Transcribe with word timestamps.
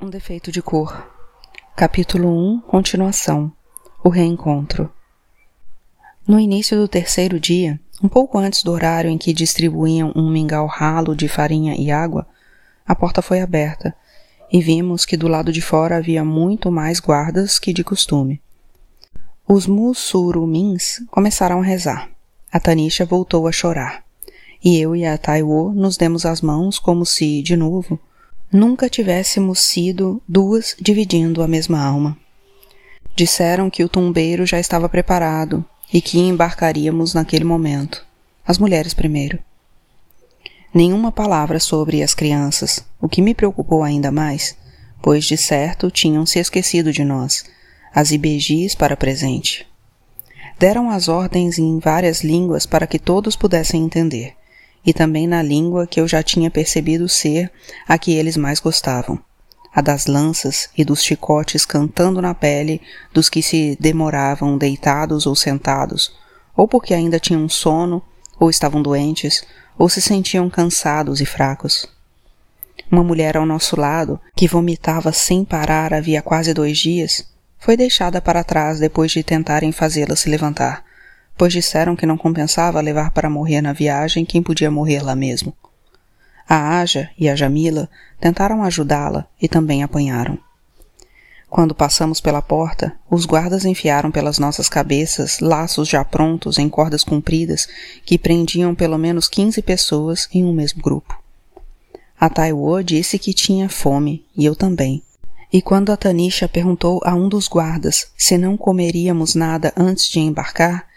Um 0.00 0.08
defeito 0.08 0.52
de 0.52 0.62
cor. 0.62 1.10
Capítulo 1.74 2.28
1 2.28 2.60
Continuação 2.60 3.50
O 4.04 4.08
reencontro. 4.08 4.88
No 6.24 6.38
início 6.38 6.78
do 6.78 6.86
terceiro 6.86 7.40
dia, 7.40 7.80
um 8.00 8.08
pouco 8.08 8.38
antes 8.38 8.62
do 8.62 8.70
horário 8.70 9.10
em 9.10 9.18
que 9.18 9.32
distribuíam 9.32 10.12
um 10.14 10.30
mingau 10.30 10.68
ralo 10.68 11.16
de 11.16 11.26
farinha 11.26 11.74
e 11.76 11.90
água, 11.90 12.28
a 12.86 12.94
porta 12.94 13.20
foi 13.20 13.40
aberta 13.40 13.92
e 14.52 14.62
vimos 14.62 15.04
que 15.04 15.16
do 15.16 15.26
lado 15.26 15.50
de 15.50 15.60
fora 15.60 15.96
havia 15.96 16.24
muito 16.24 16.70
mais 16.70 17.00
guardas 17.00 17.58
que 17.58 17.72
de 17.72 17.82
costume. 17.82 18.40
Os 19.48 19.66
mussurumins 19.66 21.02
começaram 21.10 21.58
a 21.58 21.64
rezar. 21.64 22.08
A 22.52 22.60
Tanisha 22.60 23.04
voltou 23.04 23.48
a 23.48 23.52
chorar. 23.52 24.04
E 24.62 24.78
eu 24.78 24.94
e 24.94 25.04
a 25.04 25.18
Taiwo 25.18 25.72
nos 25.72 25.96
demos 25.96 26.24
as 26.24 26.40
mãos 26.40 26.78
como 26.78 27.04
se, 27.04 27.42
de 27.42 27.56
novo, 27.56 27.98
nunca 28.50 28.88
tivéssemos 28.88 29.60
sido 29.60 30.22
duas 30.26 30.74
dividindo 30.80 31.42
a 31.42 31.48
mesma 31.48 31.82
alma. 31.82 32.16
Disseram 33.14 33.68
que 33.68 33.84
o 33.84 33.88
tumbeiro 33.88 34.46
já 34.46 34.58
estava 34.58 34.88
preparado 34.88 35.64
e 35.92 36.00
que 36.00 36.18
embarcaríamos 36.18 37.14
naquele 37.14 37.44
momento. 37.44 38.06
As 38.46 38.58
mulheres 38.58 38.94
primeiro. 38.94 39.38
Nenhuma 40.72 41.12
palavra 41.12 41.58
sobre 41.60 42.02
as 42.02 42.14
crianças, 42.14 42.84
o 43.00 43.08
que 43.08 43.20
me 43.20 43.34
preocupou 43.34 43.82
ainda 43.82 44.10
mais, 44.10 44.56
pois 45.02 45.24
de 45.24 45.36
certo 45.36 45.90
tinham 45.90 46.24
se 46.24 46.38
esquecido 46.38 46.92
de 46.92 47.04
nós, 47.04 47.44
as 47.94 48.12
ibejis 48.12 48.74
para 48.74 48.96
presente. 48.96 49.66
Deram 50.58 50.90
as 50.90 51.08
ordens 51.08 51.58
em 51.58 51.78
várias 51.78 52.22
línguas 52.22 52.66
para 52.66 52.86
que 52.86 52.98
todos 52.98 53.36
pudessem 53.36 53.84
entender 53.84 54.37
e 54.88 54.92
também 54.94 55.26
na 55.26 55.42
língua 55.42 55.86
que 55.86 56.00
eu 56.00 56.08
já 56.08 56.22
tinha 56.22 56.50
percebido 56.50 57.10
ser 57.10 57.52
a 57.86 57.98
que 57.98 58.14
eles 58.14 58.38
mais 58.38 58.58
gostavam, 58.58 59.18
a 59.70 59.82
das 59.82 60.06
lanças 60.06 60.70
e 60.74 60.82
dos 60.82 61.02
chicotes 61.02 61.66
cantando 61.66 62.22
na 62.22 62.34
pele 62.34 62.80
dos 63.12 63.28
que 63.28 63.42
se 63.42 63.76
demoravam 63.78 64.56
deitados 64.56 65.26
ou 65.26 65.36
sentados, 65.36 66.10
ou 66.56 66.66
porque 66.66 66.94
ainda 66.94 67.20
tinham 67.20 67.46
sono, 67.50 68.02
ou 68.40 68.48
estavam 68.48 68.80
doentes, 68.80 69.44
ou 69.76 69.90
se 69.90 70.00
sentiam 70.00 70.48
cansados 70.48 71.20
e 71.20 71.26
fracos. 71.26 71.86
Uma 72.90 73.04
mulher 73.04 73.36
ao 73.36 73.44
nosso 73.44 73.78
lado, 73.78 74.18
que 74.34 74.48
vomitava 74.48 75.12
sem 75.12 75.44
parar 75.44 75.92
havia 75.92 76.22
quase 76.22 76.54
dois 76.54 76.78
dias, 76.78 77.28
foi 77.58 77.76
deixada 77.76 78.22
para 78.22 78.42
trás 78.42 78.80
depois 78.80 79.12
de 79.12 79.22
tentarem 79.22 79.70
fazê-la 79.70 80.16
se 80.16 80.30
levantar 80.30 80.87
pois 81.38 81.52
disseram 81.52 81.94
que 81.94 82.04
não 82.04 82.18
compensava 82.18 82.80
levar 82.80 83.12
para 83.12 83.30
morrer 83.30 83.62
na 83.62 83.72
viagem 83.72 84.24
quem 84.24 84.42
podia 84.42 84.70
morrer 84.70 85.00
lá 85.02 85.14
mesmo. 85.14 85.54
A 86.48 86.80
Aja 86.80 87.08
e 87.16 87.28
a 87.28 87.36
Jamila 87.36 87.88
tentaram 88.20 88.64
ajudá-la 88.64 89.26
e 89.40 89.46
também 89.46 89.82
apanharam. 89.82 90.36
Quando 91.48 91.74
passamos 91.74 92.20
pela 92.20 92.42
porta, 92.42 92.94
os 93.10 93.24
guardas 93.24 93.64
enfiaram 93.64 94.10
pelas 94.10 94.38
nossas 94.38 94.68
cabeças 94.68 95.40
laços 95.40 95.88
já 95.88 96.04
prontos 96.04 96.58
em 96.58 96.68
cordas 96.68 97.04
compridas 97.04 97.66
que 98.04 98.18
prendiam 98.18 98.74
pelo 98.74 98.98
menos 98.98 99.28
quinze 99.28 99.62
pessoas 99.62 100.28
em 100.32 100.44
um 100.44 100.52
mesmo 100.52 100.82
grupo. 100.82 101.16
A 102.20 102.28
Taiwo 102.28 102.82
disse 102.82 103.18
que 103.18 103.32
tinha 103.32 103.68
fome, 103.68 104.26
e 104.36 104.44
eu 104.44 104.56
também. 104.56 105.02
E 105.52 105.62
quando 105.62 105.90
a 105.90 105.96
Tanisha 105.96 106.48
perguntou 106.48 107.00
a 107.04 107.14
um 107.14 107.28
dos 107.28 107.48
guardas 107.48 108.08
se 108.16 108.36
não 108.36 108.56
comeríamos 108.56 109.34
nada 109.34 109.72
antes 109.76 110.08
de 110.08 110.18
embarcar, 110.18 110.87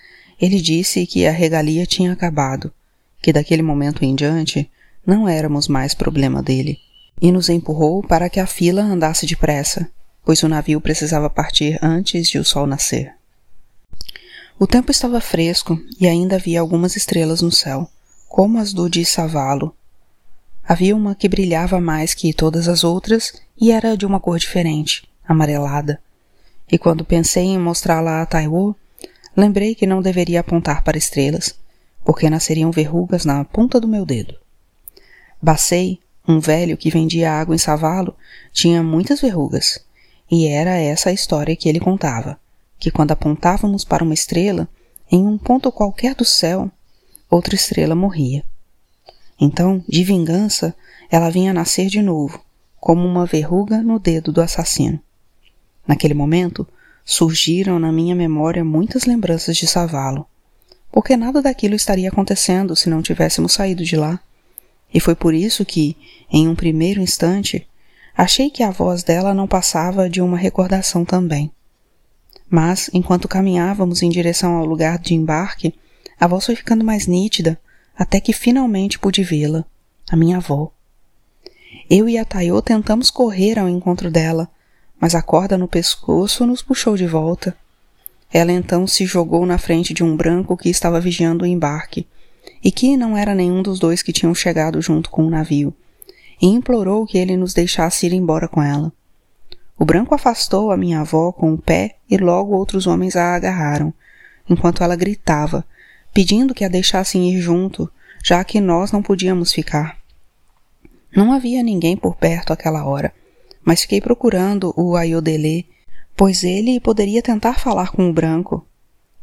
ele 0.41 0.59
disse 0.59 1.05
que 1.05 1.27
a 1.27 1.31
regalia 1.31 1.85
tinha 1.85 2.11
acabado, 2.11 2.73
que 3.21 3.31
daquele 3.31 3.61
momento 3.61 4.03
em 4.03 4.15
diante 4.15 4.69
não 5.05 5.29
éramos 5.29 5.67
mais 5.67 5.93
problema 5.93 6.41
dele, 6.41 6.79
e 7.21 7.31
nos 7.31 7.47
empurrou 7.47 8.01
para 8.01 8.27
que 8.27 8.39
a 8.39 8.47
fila 8.47 8.81
andasse 8.81 9.27
depressa, 9.27 9.87
pois 10.25 10.41
o 10.41 10.49
navio 10.49 10.81
precisava 10.81 11.29
partir 11.29 11.77
antes 11.81 12.27
de 12.27 12.39
o 12.39 12.43
sol 12.43 12.65
nascer. 12.65 13.13
O 14.59 14.65
tempo 14.65 14.91
estava 14.91 15.21
fresco 15.21 15.79
e 15.99 16.07
ainda 16.07 16.35
havia 16.35 16.59
algumas 16.59 16.95
estrelas 16.95 17.41
no 17.41 17.51
céu, 17.51 17.87
como 18.27 18.57
as 18.57 18.73
do 18.73 18.89
de 18.89 19.05
Savalo. 19.05 19.75
Havia 20.63 20.95
uma 20.95 21.15
que 21.15 21.27
brilhava 21.27 21.79
mais 21.79 22.13
que 22.13 22.33
todas 22.33 22.67
as 22.67 22.83
outras 22.83 23.33
e 23.59 23.71
era 23.71 23.95
de 23.95 24.05
uma 24.05 24.19
cor 24.19 24.39
diferente, 24.39 25.07
amarelada. 25.27 25.99
E 26.71 26.77
quando 26.77 27.03
pensei 27.03 27.45
em 27.45 27.59
mostrá-la 27.59 28.21
a 28.21 28.25
Taiwo, 28.25 28.75
lembrei 29.35 29.75
que 29.75 29.87
não 29.87 30.01
deveria 30.01 30.39
apontar 30.39 30.83
para 30.83 30.97
estrelas, 30.97 31.55
porque 32.03 32.29
nasceriam 32.29 32.71
verrugas 32.71 33.25
na 33.25 33.43
ponta 33.45 33.79
do 33.79 33.87
meu 33.87 34.05
dedo. 34.05 34.35
Bacei, 35.41 35.99
um 36.27 36.39
velho 36.39 36.77
que 36.77 36.89
vendia 36.89 37.31
água 37.31 37.55
em 37.55 37.57
Savalo, 37.57 38.15
tinha 38.51 38.83
muitas 38.83 39.21
verrugas, 39.21 39.83
e 40.29 40.47
era 40.47 40.77
essa 40.77 41.09
a 41.09 41.13
história 41.13 41.55
que 41.55 41.67
ele 41.67 41.79
contava, 41.79 42.39
que 42.79 42.91
quando 42.91 43.11
apontávamos 43.11 43.83
para 43.83 44.03
uma 44.03 44.13
estrela, 44.13 44.67
em 45.11 45.25
um 45.27 45.37
ponto 45.37 45.71
qualquer 45.71 46.15
do 46.15 46.23
céu, 46.23 46.71
outra 47.29 47.55
estrela 47.55 47.95
morria. 47.95 48.43
Então, 49.39 49.83
de 49.87 50.03
vingança, 50.03 50.75
ela 51.09 51.29
vinha 51.29 51.53
nascer 51.53 51.87
de 51.87 52.01
novo, 52.01 52.43
como 52.79 53.05
uma 53.05 53.25
verruga 53.25 53.81
no 53.81 53.99
dedo 53.99 54.31
do 54.31 54.41
assassino. 54.41 54.99
Naquele 55.87 56.13
momento, 56.13 56.67
surgiram 57.05 57.79
na 57.79 57.91
minha 57.91 58.15
memória 58.15 58.63
muitas 58.63 59.05
lembranças 59.05 59.57
de 59.57 59.67
Savalo, 59.67 60.25
porque 60.91 61.15
nada 61.15 61.41
daquilo 61.41 61.75
estaria 61.75 62.09
acontecendo 62.09 62.75
se 62.75 62.89
não 62.89 63.01
tivéssemos 63.01 63.53
saído 63.53 63.83
de 63.83 63.95
lá. 63.95 64.19
E 64.93 64.99
foi 64.99 65.15
por 65.15 65.33
isso 65.33 65.65
que, 65.65 65.95
em 66.29 66.47
um 66.47 66.55
primeiro 66.55 67.01
instante, 67.01 67.67
achei 68.15 68.49
que 68.49 68.61
a 68.61 68.71
voz 68.71 69.03
dela 69.03 69.33
não 69.33 69.47
passava 69.47 70.09
de 70.09 70.21
uma 70.21 70.37
recordação 70.37 71.05
também. 71.05 71.51
Mas, 72.49 72.89
enquanto 72.93 73.27
caminhávamos 73.27 74.01
em 74.01 74.09
direção 74.09 74.55
ao 74.55 74.65
lugar 74.65 74.99
de 74.99 75.13
embarque, 75.13 75.73
a 76.19 76.27
voz 76.27 76.45
foi 76.45 76.55
ficando 76.55 76.83
mais 76.83 77.07
nítida, 77.07 77.57
até 77.97 78.19
que 78.19 78.33
finalmente 78.33 78.99
pude 78.99 79.23
vê-la, 79.23 79.65
a 80.09 80.15
minha 80.17 80.37
avó. 80.37 80.71
Eu 81.89 82.09
e 82.09 82.17
a 82.17 82.25
Taiô 82.25 82.61
tentamos 82.61 83.09
correr 83.09 83.57
ao 83.57 83.69
encontro 83.69 84.11
dela, 84.11 84.49
mas 85.01 85.15
a 85.15 85.21
corda 85.23 85.57
no 85.57 85.67
pescoço 85.67 86.45
nos 86.45 86.61
puxou 86.61 86.95
de 86.95 87.07
volta. 87.07 87.57
Ela 88.31 88.51
então 88.51 88.85
se 88.85 89.03
jogou 89.03 89.43
na 89.47 89.57
frente 89.57 89.95
de 89.95 90.03
um 90.03 90.15
branco 90.15 90.55
que 90.55 90.69
estava 90.69 91.01
vigiando 91.01 91.43
o 91.43 91.47
embarque, 91.47 92.07
e 92.63 92.71
que 92.71 92.95
não 92.95 93.17
era 93.17 93.33
nenhum 93.33 93.63
dos 93.63 93.79
dois 93.79 94.03
que 94.03 94.13
tinham 94.13 94.35
chegado 94.35 94.79
junto 94.79 95.09
com 95.09 95.25
o 95.25 95.29
navio, 95.29 95.73
e 96.39 96.45
implorou 96.45 97.07
que 97.07 97.17
ele 97.17 97.35
nos 97.35 97.51
deixasse 97.51 98.05
ir 98.05 98.13
embora 98.13 98.47
com 98.47 98.61
ela. 98.61 98.93
O 99.77 99.83
branco 99.83 100.13
afastou 100.13 100.71
a 100.71 100.77
minha 100.77 100.99
avó 100.99 101.31
com 101.31 101.51
o 101.51 101.57
pé 101.57 101.95
e 102.07 102.15
logo 102.15 102.55
outros 102.55 102.85
homens 102.85 103.15
a 103.15 103.33
agarraram, 103.33 103.91
enquanto 104.47 104.83
ela 104.83 104.95
gritava, 104.95 105.65
pedindo 106.13 106.53
que 106.53 106.63
a 106.63 106.67
deixassem 106.67 107.33
ir 107.33 107.41
junto, 107.41 107.91
já 108.23 108.43
que 108.43 108.61
nós 108.61 108.91
não 108.91 109.01
podíamos 109.01 109.51
ficar. 109.51 109.97
Não 111.15 111.33
havia 111.33 111.63
ninguém 111.63 111.97
por 111.97 112.15
perto 112.15 112.53
àquela 112.53 112.85
hora, 112.85 113.11
mas 113.63 113.81
fiquei 113.81 114.01
procurando 114.01 114.73
o 114.75 114.95
Ayodele, 114.95 115.67
pois 116.15 116.43
ele 116.43 116.79
poderia 116.79 117.21
tentar 117.21 117.59
falar 117.59 117.91
com 117.91 118.09
o 118.09 118.13
branco. 118.13 118.65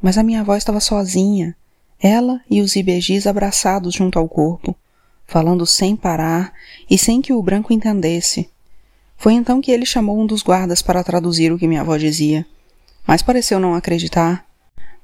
Mas 0.00 0.16
a 0.16 0.22
minha 0.22 0.40
avó 0.40 0.56
estava 0.56 0.80
sozinha, 0.80 1.56
ela 2.00 2.40
e 2.48 2.60
os 2.60 2.76
ibejis 2.76 3.26
abraçados 3.26 3.94
junto 3.94 4.18
ao 4.18 4.28
corpo, 4.28 4.74
falando 5.26 5.66
sem 5.66 5.96
parar 5.96 6.52
e 6.88 6.96
sem 6.96 7.20
que 7.20 7.32
o 7.32 7.42
branco 7.42 7.72
entendesse. 7.72 8.48
Foi 9.16 9.32
então 9.32 9.60
que 9.60 9.72
ele 9.72 9.84
chamou 9.84 10.18
um 10.18 10.26
dos 10.26 10.42
guardas 10.42 10.80
para 10.80 11.02
traduzir 11.02 11.52
o 11.52 11.58
que 11.58 11.66
minha 11.66 11.80
avó 11.80 11.96
dizia, 11.96 12.46
mas 13.06 13.22
pareceu 13.22 13.58
não 13.58 13.74
acreditar, 13.74 14.46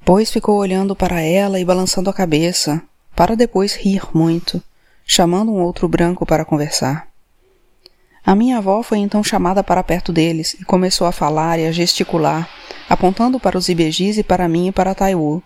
pois 0.05 0.31
ficou 0.31 0.57
olhando 0.57 0.95
para 0.95 1.19
ela 1.19 1.59
e 1.59 1.65
balançando 1.65 2.09
a 2.09 2.13
cabeça, 2.13 2.81
para 3.15 3.35
depois 3.35 3.75
rir 3.75 4.03
muito, 4.13 4.63
chamando 5.05 5.51
um 5.51 5.61
outro 5.61 5.87
branco 5.87 6.25
para 6.25 6.45
conversar. 6.45 7.07
A 8.25 8.33
minha 8.33 8.57
avó 8.57 8.81
foi 8.81 8.97
então 8.97 9.23
chamada 9.23 9.63
para 9.63 9.83
perto 9.83 10.11
deles 10.11 10.55
e 10.59 10.65
começou 10.65 11.05
a 11.05 11.11
falar 11.11 11.59
e 11.59 11.67
a 11.67 11.71
gesticular, 11.71 12.49
apontando 12.89 13.39
para 13.39 13.57
os 13.57 13.69
ibejis 13.69 14.17
e 14.17 14.23
para 14.23 14.47
mim 14.47 14.69
e 14.69 14.71
para 14.71 14.95
Taiwu. 14.95 15.43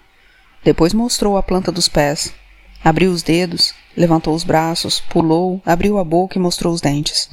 Depois 0.63 0.93
mostrou 0.93 1.35
a 1.35 1.43
planta 1.43 1.73
dos 1.73 1.89
pés. 1.89 2.33
Abriu 2.81 3.11
os 3.11 3.21
dedos, 3.21 3.73
levantou 3.97 4.33
os 4.33 4.45
braços, 4.45 5.01
pulou, 5.01 5.61
abriu 5.65 5.97
a 5.97 6.05
boca 6.05 6.37
e 6.37 6.41
mostrou 6.41 6.73
os 6.73 6.79
dentes. 6.79 7.29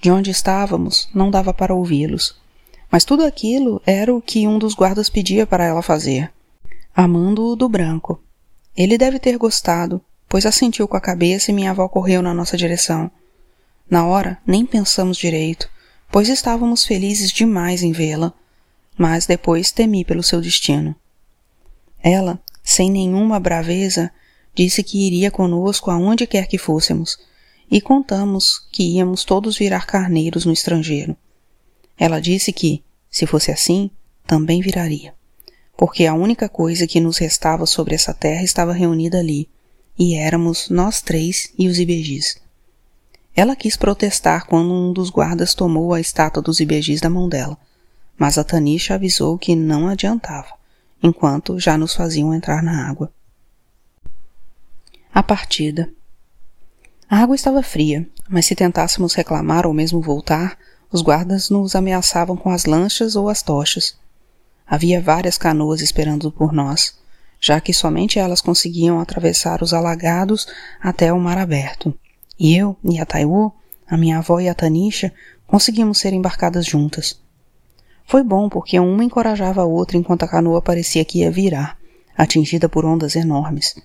De 0.00 0.12
onde 0.12 0.30
estávamos, 0.30 1.08
não 1.12 1.28
dava 1.28 1.52
para 1.52 1.74
ouvi-los. 1.74 2.40
Mas 2.88 3.04
tudo 3.04 3.24
aquilo 3.24 3.82
era 3.84 4.14
o 4.14 4.22
que 4.22 4.46
um 4.46 4.60
dos 4.60 4.74
guardas 4.74 5.08
pedia 5.08 5.44
para 5.44 5.64
ela 5.64 5.82
fazer. 5.82 6.32
Amando-o 6.94 7.56
do 7.56 7.68
branco. 7.68 8.22
Ele 8.76 8.96
deve 8.96 9.18
ter 9.18 9.36
gostado, 9.38 10.00
pois 10.28 10.46
assentiu 10.46 10.86
com 10.86 10.96
a 10.96 11.00
cabeça 11.00 11.50
e 11.50 11.54
minha 11.54 11.72
avó 11.72 11.88
correu 11.88 12.22
na 12.22 12.32
nossa 12.32 12.56
direção. 12.56 13.10
Na 13.92 14.06
hora, 14.06 14.38
nem 14.46 14.64
pensamos 14.64 15.18
direito, 15.18 15.68
pois 16.10 16.30
estávamos 16.30 16.82
felizes 16.82 17.30
demais 17.30 17.82
em 17.82 17.92
vê-la, 17.92 18.32
mas 18.96 19.26
depois 19.26 19.70
temi 19.70 20.02
pelo 20.02 20.22
seu 20.22 20.40
destino. 20.40 20.96
Ela, 22.02 22.40
sem 22.64 22.90
nenhuma 22.90 23.38
braveza, 23.38 24.10
disse 24.54 24.82
que 24.82 25.06
iria 25.06 25.30
conosco 25.30 25.90
aonde 25.90 26.26
quer 26.26 26.46
que 26.46 26.56
fôssemos, 26.56 27.18
e 27.70 27.82
contamos 27.82 28.66
que 28.72 28.82
íamos 28.82 29.24
todos 29.24 29.58
virar 29.58 29.84
carneiros 29.84 30.46
no 30.46 30.54
estrangeiro. 30.54 31.14
Ela 31.98 32.18
disse 32.18 32.50
que, 32.50 32.82
se 33.10 33.26
fosse 33.26 33.50
assim, 33.50 33.90
também 34.26 34.62
viraria, 34.62 35.14
porque 35.76 36.06
a 36.06 36.14
única 36.14 36.48
coisa 36.48 36.86
que 36.86 36.98
nos 36.98 37.18
restava 37.18 37.66
sobre 37.66 37.94
essa 37.94 38.14
terra 38.14 38.42
estava 38.42 38.72
reunida 38.72 39.18
ali, 39.18 39.50
e 39.98 40.14
éramos 40.14 40.70
nós 40.70 41.02
três 41.02 41.52
e 41.58 41.68
os 41.68 41.78
ibejis. 41.78 42.40
Ela 43.34 43.56
quis 43.56 43.76
protestar 43.76 44.46
quando 44.46 44.72
um 44.72 44.92
dos 44.92 45.08
guardas 45.08 45.54
tomou 45.54 45.94
a 45.94 46.00
estátua 46.00 46.42
dos 46.42 46.60
ibejis 46.60 47.00
da 47.00 47.08
mão 47.08 47.28
dela, 47.28 47.56
mas 48.18 48.36
a 48.36 48.44
Tanisha 48.44 48.94
avisou 48.94 49.38
que 49.38 49.56
não 49.56 49.88
adiantava, 49.88 50.54
enquanto 51.02 51.58
já 51.58 51.78
nos 51.78 51.94
faziam 51.94 52.34
entrar 52.34 52.62
na 52.62 52.88
água. 52.88 53.10
A 55.14 55.22
partida. 55.22 55.90
A 57.08 57.18
água 57.18 57.34
estava 57.34 57.62
fria, 57.62 58.08
mas 58.28 58.46
se 58.46 58.54
tentássemos 58.54 59.14
reclamar 59.14 59.66
ou 59.66 59.72
mesmo 59.72 60.00
voltar, 60.00 60.58
os 60.90 61.00
guardas 61.00 61.48
nos 61.48 61.74
ameaçavam 61.74 62.36
com 62.36 62.50
as 62.50 62.66
lanchas 62.66 63.16
ou 63.16 63.28
as 63.28 63.42
tochas. 63.42 63.96
Havia 64.66 65.00
várias 65.00 65.38
canoas 65.38 65.80
esperando 65.80 66.30
por 66.30 66.52
nós, 66.52 66.98
já 67.40 67.60
que 67.60 67.72
somente 67.72 68.18
elas 68.18 68.40
conseguiam 68.40 69.00
atravessar 69.00 69.62
os 69.62 69.72
alagados 69.72 70.46
até 70.80 71.12
o 71.12 71.18
mar 71.18 71.38
aberto. 71.38 71.94
E 72.42 72.56
eu 72.56 72.76
e 72.82 72.98
a 72.98 73.06
Taiwo, 73.06 73.54
a 73.86 73.96
minha 73.96 74.18
avó 74.18 74.40
e 74.40 74.48
a 74.48 74.54
Tanisha, 74.54 75.12
conseguimos 75.46 75.98
ser 75.98 76.12
embarcadas 76.12 76.66
juntas. 76.66 77.22
Foi 78.04 78.24
bom 78.24 78.48
porque 78.48 78.80
uma 78.80 79.04
encorajava 79.04 79.62
a 79.62 79.64
outra 79.64 79.96
enquanto 79.96 80.24
a 80.24 80.28
canoa 80.28 80.60
parecia 80.60 81.04
que 81.04 81.20
ia 81.20 81.30
virar, 81.30 81.78
atingida 82.18 82.68
por 82.68 82.84
ondas 82.84 83.14
enormes, 83.14 83.76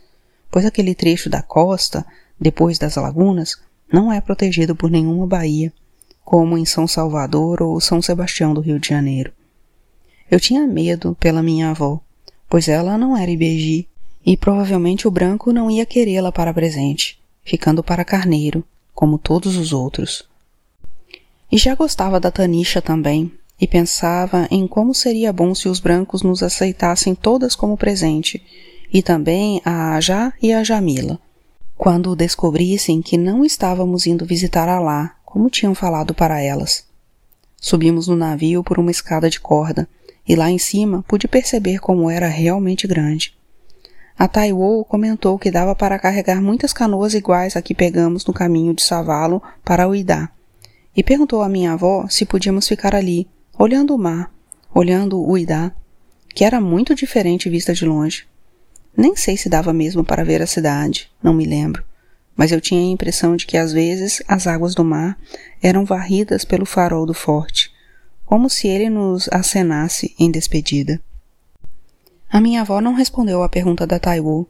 pois 0.49 0.65
aquele 0.65 0.95
trecho 0.95 1.29
da 1.29 1.43
costa 1.43 2.03
depois 2.39 2.79
das 2.79 2.95
lagunas, 2.95 3.57
não 3.93 4.11
é 4.11 4.19
protegido 4.19 4.75
por 4.75 4.89
nenhuma 4.89 5.27
baía, 5.27 5.71
como 6.25 6.57
em 6.57 6.65
São 6.65 6.87
Salvador 6.87 7.61
ou 7.61 7.79
São 7.79 8.01
Sebastião 8.01 8.55
do 8.55 8.61
Rio 8.61 8.79
de 8.79 8.89
Janeiro. 8.89 9.31
Eu 10.31 10.39
tinha 10.39 10.65
medo 10.65 11.15
pela 11.19 11.43
minha 11.43 11.69
avó, 11.69 12.01
pois 12.49 12.67
ela 12.67 12.97
não 12.97 13.15
era 13.15 13.29
ibeji 13.29 13.87
e 14.25 14.35
provavelmente 14.35 15.07
o 15.07 15.11
branco 15.11 15.53
não 15.53 15.69
ia 15.69 15.85
querê-la 15.85 16.31
para 16.31 16.51
presente, 16.51 17.21
ficando 17.47 17.81
para 17.81 18.03
carneiro, 18.03 18.61
como 18.93 19.17
todos 19.17 19.55
os 19.55 19.71
outros. 19.71 20.27
E 21.49 21.57
já 21.57 21.73
gostava 21.75 22.19
da 22.19 22.29
Tanisha 22.29 22.81
também, 22.81 23.31
e 23.59 23.65
pensava 23.65 24.47
em 24.51 24.67
como 24.67 24.93
seria 24.93 25.31
bom 25.31 25.55
se 25.55 25.69
os 25.69 25.79
brancos 25.79 26.21
nos 26.21 26.43
aceitassem 26.43 27.15
todas 27.15 27.55
como 27.55 27.77
presente, 27.77 28.43
e 28.91 29.01
também 29.01 29.61
a 29.63 29.95
Ajá 29.95 30.33
e 30.41 30.51
a 30.51 30.61
Jamila, 30.61 31.17
quando 31.77 32.17
descobrissem 32.17 33.01
que 33.01 33.17
não 33.17 33.45
estávamos 33.45 34.05
indo 34.05 34.25
visitar 34.25 34.67
Alá, 34.67 35.15
como 35.23 35.49
tinham 35.49 35.73
falado 35.73 36.13
para 36.13 36.41
elas. 36.41 36.85
Subimos 37.55 38.09
no 38.09 38.15
navio 38.15 38.61
por 38.61 38.77
uma 38.77 38.91
escada 38.91 39.29
de 39.29 39.39
corda, 39.39 39.87
e 40.27 40.35
lá 40.35 40.51
em 40.51 40.57
cima 40.57 41.03
pude 41.07 41.29
perceber 41.29 41.79
como 41.79 42.09
era 42.09 42.27
realmente 42.27 42.85
grande. 42.85 43.36
A 44.19 44.27
Taiwo 44.27 44.83
comentou 44.85 45.37
que 45.37 45.51
dava 45.51 45.75
para 45.75 45.99
carregar 45.99 46.41
muitas 46.41 46.73
canoas 46.73 47.13
iguais 47.13 47.55
a 47.55 47.61
que 47.61 47.75
pegamos 47.75 48.25
no 48.25 48.33
caminho 48.33 48.73
de 48.73 48.81
Savalo 48.81 49.43
para 49.63 49.87
Uidá, 49.87 50.31
e 50.95 51.03
perguntou 51.03 51.43
à 51.43 51.49
minha 51.49 51.73
avó 51.73 52.07
se 52.09 52.25
podíamos 52.25 52.67
ficar 52.67 52.95
ali, 52.95 53.27
olhando 53.59 53.93
o 53.93 53.97
mar, 53.97 54.33
olhando 54.73 55.23
Uidá, 55.23 55.71
que 56.33 56.43
era 56.43 56.59
muito 56.59 56.95
diferente 56.95 57.47
vista 57.47 57.75
de 57.75 57.85
longe. 57.85 58.25
Nem 58.95 59.15
sei 59.15 59.37
se 59.37 59.49
dava 59.49 59.71
mesmo 59.71 60.03
para 60.03 60.25
ver 60.25 60.41
a 60.41 60.47
cidade, 60.47 61.11
não 61.21 61.35
me 61.35 61.45
lembro, 61.45 61.83
mas 62.35 62.51
eu 62.51 62.59
tinha 62.59 62.81
a 62.81 62.91
impressão 62.91 63.35
de 63.35 63.45
que 63.45 63.55
às 63.55 63.71
vezes 63.71 64.23
as 64.27 64.47
águas 64.47 64.73
do 64.73 64.83
mar 64.83 65.15
eram 65.61 65.85
varridas 65.85 66.43
pelo 66.43 66.65
farol 66.65 67.05
do 67.05 67.13
forte, 67.13 67.71
como 68.25 68.49
se 68.49 68.67
ele 68.67 68.89
nos 68.89 69.29
acenasse 69.31 70.15
em 70.17 70.31
despedida. 70.31 70.99
A 72.29 72.41
minha 72.41 72.61
avó 72.61 72.81
não 72.81 72.93
respondeu 72.93 73.41
à 73.41 73.47
pergunta 73.47 73.87
da 73.87 73.99
Taiwo, 73.99 74.47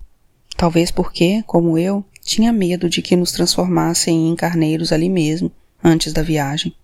talvez 0.55 0.89
porque, 0.89 1.43
como 1.45 1.77
eu, 1.77 2.03
tinha 2.21 2.51
medo 2.51 2.89
de 2.89 3.01
que 3.03 3.15
nos 3.15 3.31
transformassem 3.31 4.29
em 4.29 4.35
carneiros 4.35 4.91
ali 4.91 5.09
mesmo, 5.09 5.51
antes 5.83 6.11
da 6.11 6.23
viagem. 6.23 6.75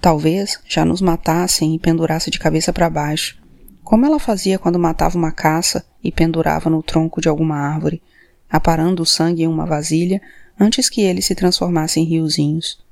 Talvez 0.00 0.58
já 0.68 0.84
nos 0.84 1.00
matassem 1.00 1.76
e 1.76 1.78
pendurasse 1.78 2.30
de 2.30 2.38
cabeça 2.40 2.72
para 2.72 2.90
baixo, 2.90 3.40
como 3.84 4.04
ela 4.04 4.18
fazia 4.18 4.58
quando 4.58 4.78
matava 4.78 5.16
uma 5.16 5.30
caça 5.30 5.84
e 6.02 6.10
pendurava 6.10 6.68
no 6.68 6.82
tronco 6.82 7.20
de 7.20 7.28
alguma 7.28 7.56
árvore, 7.56 8.02
aparando 8.50 9.04
o 9.04 9.06
sangue 9.06 9.44
em 9.44 9.46
uma 9.46 9.64
vasilha 9.64 10.20
antes 10.58 10.88
que 10.88 11.00
ele 11.00 11.22
se 11.22 11.36
transformasse 11.36 12.00
em 12.00 12.04
riozinhos. 12.04 12.82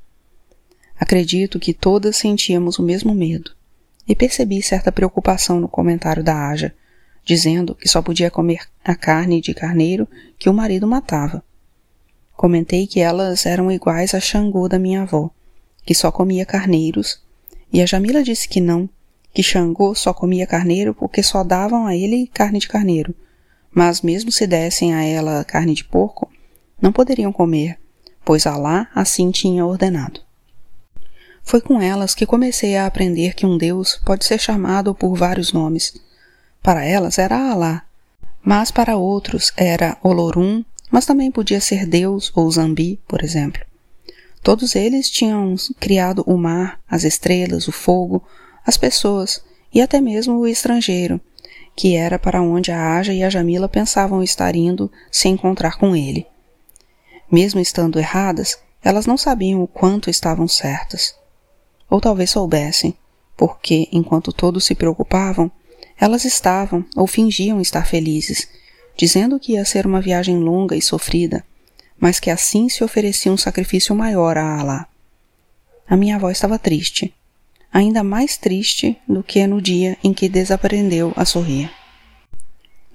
Acredito 0.99 1.59
que 1.59 1.75
todas 1.75 2.17
sentíamos 2.17 2.79
o 2.79 2.83
mesmo 2.85 3.13
medo, 3.13 3.51
e 4.07 4.15
percebi 4.15 4.63
certa 4.63 4.93
preocupação 4.93 5.59
no 5.59 5.69
comentário 5.69 6.23
da 6.23 6.49
Aja, 6.49 6.75
dizendo 7.25 7.75
que 7.75 7.89
só 7.89 8.03
podia 8.03 8.31
comer 8.31 8.61
a 8.85 8.95
carne 8.95 9.41
de 9.41 9.55
carneiro 9.55 10.09
que 10.39 10.49
o 10.49 10.55
marido 10.55 10.87
matava. 10.87 11.43
Comentei 12.37 12.87
que 12.87 13.01
elas 13.01 13.45
eram 13.45 13.71
iguais 13.71 14.15
a 14.15 14.21
Xangô 14.21 14.69
da 14.69 14.79
minha 14.79 15.03
avó, 15.03 15.31
que 15.85 15.95
só 15.95 16.11
comia 16.11 16.47
carneiros, 16.47 17.21
e 17.73 17.83
a 17.83 17.87
Jamila 17.87 18.23
disse 18.23 18.49
que 18.49 18.61
não, 18.61 18.89
que 19.33 19.43
Xangô 19.43 19.95
só 19.95 20.13
comia 20.13 20.47
carneiro 20.47 20.95
porque 20.95 21.23
só 21.23 21.45
davam 21.45 21.87
a 21.87 21.95
ele 21.95 22.27
carne 22.33 22.59
de 22.59 22.69
carneiro, 22.69 23.15
mas 23.73 24.03
mesmo 24.03 24.33
se 24.33 24.47
dessem 24.47 24.95
a 24.95 25.05
ela 25.05 25.45
carne 25.45 25.75
de 25.75 25.85
porco, 25.85 26.31
não 26.81 26.93
poderiam 26.93 27.33
comer, 27.33 27.79
pois 28.25 28.47
Alá 28.47 28.89
assim 28.95 29.31
tinha 29.31 29.65
ordenado. 29.65 30.21
Foi 31.43 31.61
com 31.61 31.81
elas 31.81 32.15
que 32.15 32.27
comecei 32.27 32.77
a 32.77 32.87
aprender 32.87 33.35
que 33.35 33.47
um 33.47 33.57
Deus 33.57 34.01
pode 34.05 34.25
ser 34.25 34.39
chamado 34.39 34.95
por 34.95 35.17
vários 35.17 35.53
nomes. 35.53 35.95
Para 36.63 36.85
elas 36.85 37.19
era 37.19 37.51
Alá, 37.51 37.85
mas 38.43 38.71
para 38.71 38.97
outros 38.97 39.53
era 39.57 39.97
Olorum, 40.03 40.65
mas 40.91 41.07
também 41.07 41.31
podia 41.31 41.61
ser 41.61 41.87
Deus 41.87 42.33
ou 42.35 42.51
Zambi, 42.51 43.01
por 43.07 43.23
exemplo. 43.23 43.63
Todos 44.43 44.75
eles 44.75 45.11
tinham 45.11 45.55
criado 45.79 46.25
o 46.27 46.37
mar, 46.37 46.81
as 46.89 47.05
estrelas, 47.05 47.69
o 47.69 47.73
fogo, 47.73 48.25
as 48.67 48.77
pessoas 48.77 49.43
e 49.73 49.81
até 49.81 50.01
mesmo 50.01 50.39
o 50.39 50.47
estrangeiro, 50.47 51.21
que 51.77 51.95
era 51.95 52.19
para 52.19 52.43
onde 52.43 52.73
a 52.73 52.97
Aja 52.97 53.13
e 53.13 53.23
a 53.23 53.31
Jamila 53.31 53.69
pensavam 53.69 54.23
estar 54.23 54.55
indo 54.57 54.91
se 55.11 55.29
encontrar 55.29 55.79
com 55.79 55.95
ele. 55.95 56.27
Mesmo 57.31 57.61
estando 57.61 57.99
erradas, 57.99 58.59
elas 58.83 59.07
não 59.07 59.17
sabiam 59.17 59.63
o 59.63 59.69
quanto 59.69 60.11
estavam 60.11 60.49
certas. 60.49 61.15
Ou 61.89 62.01
talvez 62.01 62.31
soubessem, 62.31 62.95
porque, 63.37 63.89
enquanto 63.93 64.33
todos 64.33 64.65
se 64.65 64.75
preocupavam, 64.75 65.51
elas 66.01 66.25
estavam 66.25 66.85
ou 66.97 67.07
fingiam 67.07 67.61
estar 67.61 67.87
felizes, 67.87 68.49
dizendo 68.97 69.39
que 69.39 69.53
ia 69.53 69.65
ser 69.67 69.87
uma 69.87 70.01
viagem 70.01 70.39
longa 70.39 70.75
e 70.75 70.81
sofrida, 70.81 71.45
mas 71.99 72.19
que 72.19 72.31
assim 72.31 72.71
se 72.71 72.83
oferecia 72.83 73.31
um 73.31 73.37
sacrifício 73.37 73.95
maior 73.95 74.39
a 74.39 74.59
Alá. 74.59 74.89
A 75.87 75.97
minha 75.97 76.17
avó 76.17 76.31
estava 76.31 76.59
triste, 76.59 77.13
ainda 77.71 78.03
mais 78.03 78.39
triste 78.39 78.97
do 79.07 79.23
que 79.23 79.47
no 79.47 79.61
dia 79.61 79.99
em 80.03 80.15
que 80.15 80.29
desaprendeu 80.29 81.13
a 81.15 81.27
sorrir. 81.27 81.71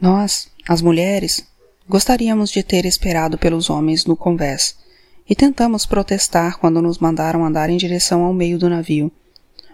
Nós, 0.01 0.49
as 0.67 0.81
mulheres, 0.81 1.45
gostaríamos 1.87 2.49
de 2.49 2.63
ter 2.63 2.85
esperado 2.85 3.37
pelos 3.37 3.69
homens 3.69 4.05
no 4.05 4.17
convés 4.17 4.75
e 5.29 5.35
tentamos 5.35 5.85
protestar 5.85 6.57
quando 6.57 6.81
nos 6.81 6.97
mandaram 6.97 7.45
andar 7.45 7.69
em 7.69 7.77
direção 7.77 8.23
ao 8.23 8.33
meio 8.33 8.57
do 8.57 8.69
navio, 8.69 9.11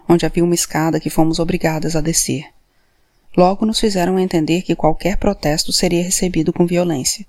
onde 0.07 0.25
havia 0.25 0.43
uma 0.43 0.55
escada 0.55 0.99
que 0.99 1.09
fomos 1.09 1.39
obrigadas 1.39 1.95
a 1.95 2.01
descer. 2.01 2.45
Logo 3.35 3.65
nos 3.65 3.79
fizeram 3.79 4.19
entender 4.19 4.61
que 4.61 4.75
qualquer 4.75 5.17
protesto 5.17 5.71
seria 5.71 6.03
recebido 6.03 6.51
com 6.51 6.65
violência. 6.65 7.25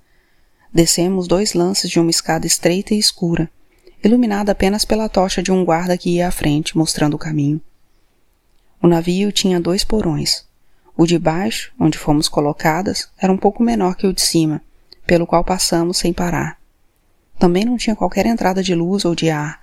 Descemos 0.73 1.29
dois 1.29 1.55
lances 1.55 1.91
de 1.91 2.01
uma 2.01 2.11
escada 2.11 2.47
estreita 2.47 2.95
e 2.95 2.99
escura, 2.99 3.49
iluminada 4.03 4.53
apenas 4.53 4.85
pela 4.85 5.09
tocha 5.09 5.43
de 5.43 5.53
um 5.53 5.65
guarda 5.65 5.97
que 5.97 6.11
ia 6.17 6.27
à 6.27 6.31
frente, 6.31 6.77
mostrando 6.77 7.15
o 7.15 7.19
caminho. 7.19 7.61
O 8.83 8.89
navio 8.89 9.31
tinha 9.31 9.61
dois 9.61 9.85
porões. 9.85 10.45
O 10.97 11.07
de 11.07 11.19
baixo, 11.19 11.73
onde 11.79 11.97
fomos 11.97 12.29
colocadas, 12.29 13.09
era 13.17 13.33
um 13.33 13.39
pouco 13.39 13.63
menor 13.63 13.95
que 13.95 14.07
o 14.07 14.13
de 14.13 14.21
cima, 14.21 14.61
pelo 15.07 15.27
qual 15.27 15.45
passamos 15.45 15.99
sem 15.99 16.13
parar. 16.13 16.59
Também 17.39 17.65
não 17.65 17.77
tinha 17.77 17.95
qualquer 17.95 18.27
entrada 18.27 18.63
de 18.63 18.75
luz 18.75 19.05
ou 19.05 19.15
de 19.15 19.31
ar, 19.31 19.63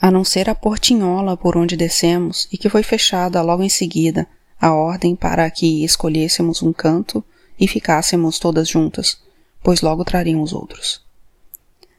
a 0.00 0.10
não 0.10 0.24
ser 0.24 0.48
a 0.48 0.54
portinhola 0.54 1.36
por 1.36 1.56
onde 1.56 1.76
descemos 1.76 2.48
e 2.52 2.56
que 2.56 2.68
foi 2.68 2.82
fechada 2.82 3.42
logo 3.42 3.62
em 3.62 3.68
seguida, 3.68 4.26
a 4.60 4.72
ordem 4.72 5.14
para 5.14 5.50
que 5.50 5.84
escolhêssemos 5.84 6.62
um 6.62 6.72
canto 6.72 7.24
e 7.58 7.68
ficássemos 7.68 8.38
todas 8.38 8.68
juntas, 8.68 9.18
pois 9.62 9.80
logo 9.80 10.04
trariam 10.04 10.40
os 10.40 10.52
outros. 10.52 11.02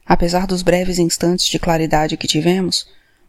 Apesar 0.04 0.46
dos 0.46 0.62
breves 0.62 0.98
instantes 0.98 1.46
de 1.46 1.58
claridade 1.58 2.16
que 2.16 2.28
tivemos, 2.28 2.86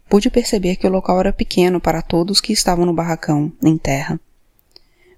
pude 0.08 0.30
perceber 0.30 0.76
que 0.76 0.86
o 0.86 0.90
local 0.90 1.20
era 1.20 1.32
pequeno 1.32 1.80
para 1.80 2.00
todos 2.00 2.40
que 2.40 2.52
estavam 2.52 2.86
no 2.86 2.92
barracão, 2.92 3.52
em 3.62 3.76
terra. 3.76 4.20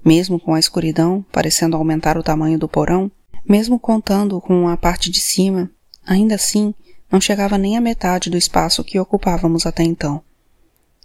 Mesmo 0.04 0.40
com 0.40 0.54
a 0.54 0.58
escuridão 0.58 1.24
parecendo 1.30 1.76
aumentar 1.76 2.16
o 2.16 2.22
tamanho 2.22 2.58
do 2.58 2.68
porão, 2.68 3.10
mesmo 3.46 3.78
contando 3.78 4.40
com 4.40 4.68
a 4.68 4.76
parte 4.76 5.10
de 5.10 5.20
cima, 5.20 5.70
ainda 6.06 6.34
assim 6.34 6.74
não 7.10 7.20
chegava 7.20 7.58
nem 7.58 7.76
à 7.76 7.80
metade 7.80 8.30
do 8.30 8.36
espaço 8.36 8.84
que 8.84 8.98
ocupávamos 8.98 9.66
até 9.66 9.82
então. 9.82 10.22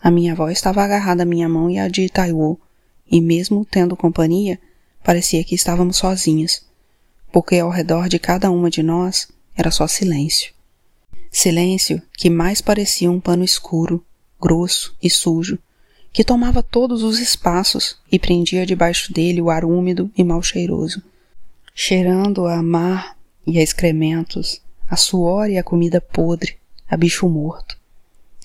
A 0.01 0.11
minha 0.11 0.33
avó 0.33 0.49
estava 0.49 0.83
agarrada 0.83 1.23
à 1.23 1.25
minha 1.25 1.49
mão 1.49 1.69
e 1.69 1.79
à 1.79 1.87
de 1.87 2.07
Taiwo, 2.09 2.59
e 3.09 3.21
mesmo 3.21 3.65
tendo 3.65 3.95
companhia, 3.95 4.59
parecia 5.03 5.43
que 5.43 5.55
estávamos 5.55 5.97
sozinhas, 5.97 6.65
porque 7.31 7.57
ao 7.57 7.69
redor 7.69 8.09
de 8.09 8.17
cada 8.17 8.49
uma 8.49 8.69
de 8.69 8.81
nós 8.81 9.27
era 9.55 9.71
só 9.71 9.87
silêncio. 9.87 10.53
Silêncio 11.31 12.01
que 12.13 12.29
mais 12.29 12.61
parecia 12.61 13.11
um 13.11 13.19
pano 13.19 13.43
escuro, 13.43 14.03
grosso 14.41 14.95
e 15.01 15.09
sujo, 15.09 15.59
que 16.11 16.23
tomava 16.23 16.63
todos 16.63 17.03
os 17.03 17.19
espaços 17.19 17.97
e 18.09 18.17
prendia 18.17 18.65
debaixo 18.65 19.11
dele 19.11 19.41
o 19.41 19.49
ar 19.49 19.65
úmido 19.65 20.09
e 20.17 20.23
mal 20.23 20.41
cheiroso, 20.41 21.03
cheirando 21.73 22.47
a 22.47 22.63
mar 22.63 23.17
e 23.45 23.59
a 23.59 23.61
excrementos, 23.61 24.61
a 24.89 24.95
suor 24.95 25.49
e 25.49 25.57
a 25.57 25.63
comida 25.63 25.99
podre, 25.99 26.57
a 26.87 26.95
bicho 26.95 27.27
morto. 27.27 27.77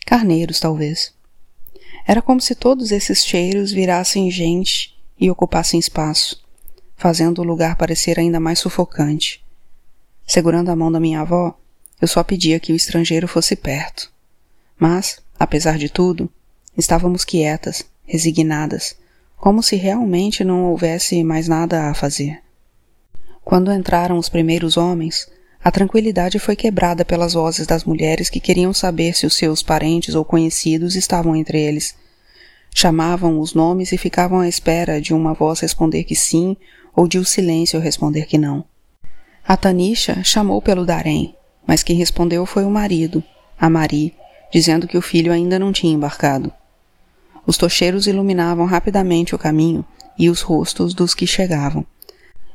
Carneiros, 0.04 0.58
talvez. 0.58 1.14
Era 2.10 2.20
como 2.20 2.40
se 2.40 2.56
todos 2.56 2.90
esses 2.90 3.24
cheiros 3.24 3.70
virassem 3.70 4.28
gente 4.32 4.98
e 5.16 5.30
ocupassem 5.30 5.78
espaço, 5.78 6.42
fazendo 6.96 7.38
o 7.40 7.44
lugar 7.44 7.76
parecer 7.76 8.18
ainda 8.18 8.40
mais 8.40 8.58
sufocante. 8.58 9.40
Segurando 10.26 10.70
a 10.70 10.74
mão 10.74 10.90
da 10.90 10.98
minha 10.98 11.20
avó, 11.20 11.56
eu 12.02 12.08
só 12.08 12.24
pedia 12.24 12.58
que 12.58 12.72
o 12.72 12.74
estrangeiro 12.74 13.28
fosse 13.28 13.54
perto. 13.54 14.10
Mas, 14.76 15.20
apesar 15.38 15.78
de 15.78 15.88
tudo, 15.88 16.28
estávamos 16.76 17.24
quietas, 17.24 17.84
resignadas, 18.04 18.96
como 19.36 19.62
se 19.62 19.76
realmente 19.76 20.42
não 20.42 20.64
houvesse 20.64 21.22
mais 21.22 21.46
nada 21.46 21.90
a 21.90 21.94
fazer. 21.94 22.42
Quando 23.44 23.72
entraram 23.72 24.18
os 24.18 24.28
primeiros 24.28 24.76
homens, 24.76 25.28
a 25.62 25.70
tranquilidade 25.70 26.40
foi 26.40 26.56
quebrada 26.56 27.04
pelas 27.04 27.34
vozes 27.34 27.68
das 27.68 27.84
mulheres 27.84 28.30
que 28.30 28.40
queriam 28.40 28.72
saber 28.72 29.14
se 29.14 29.26
os 29.26 29.36
seus 29.36 29.62
parentes 29.62 30.16
ou 30.16 30.24
conhecidos 30.24 30.96
estavam 30.96 31.36
entre 31.36 31.60
eles. 31.60 31.99
Chamavam 32.74 33.40
os 33.40 33.54
nomes 33.54 33.92
e 33.92 33.98
ficavam 33.98 34.40
à 34.40 34.48
espera 34.48 35.00
de 35.00 35.12
uma 35.12 35.34
voz 35.34 35.60
responder 35.60 36.04
que 36.04 36.14
sim 36.14 36.56
ou 36.94 37.06
de 37.06 37.18
o 37.18 37.22
um 37.22 37.24
silêncio 37.24 37.80
responder 37.80 38.26
que 38.26 38.38
não. 38.38 38.64
A 39.46 39.56
Tanisha 39.56 40.22
chamou 40.22 40.62
pelo 40.62 40.86
Darém, 40.86 41.34
mas 41.66 41.82
quem 41.82 41.96
respondeu 41.96 42.46
foi 42.46 42.64
o 42.64 42.70
marido, 42.70 43.22
a 43.58 43.68
Mari, 43.68 44.14
dizendo 44.52 44.86
que 44.86 44.96
o 44.96 45.02
filho 45.02 45.32
ainda 45.32 45.58
não 45.58 45.72
tinha 45.72 45.92
embarcado. 45.92 46.52
Os 47.46 47.56
tocheiros 47.56 48.06
iluminavam 48.06 48.66
rapidamente 48.66 49.34
o 49.34 49.38
caminho 49.38 49.84
e 50.18 50.28
os 50.28 50.40
rostos 50.40 50.94
dos 50.94 51.14
que 51.14 51.26
chegavam 51.26 51.84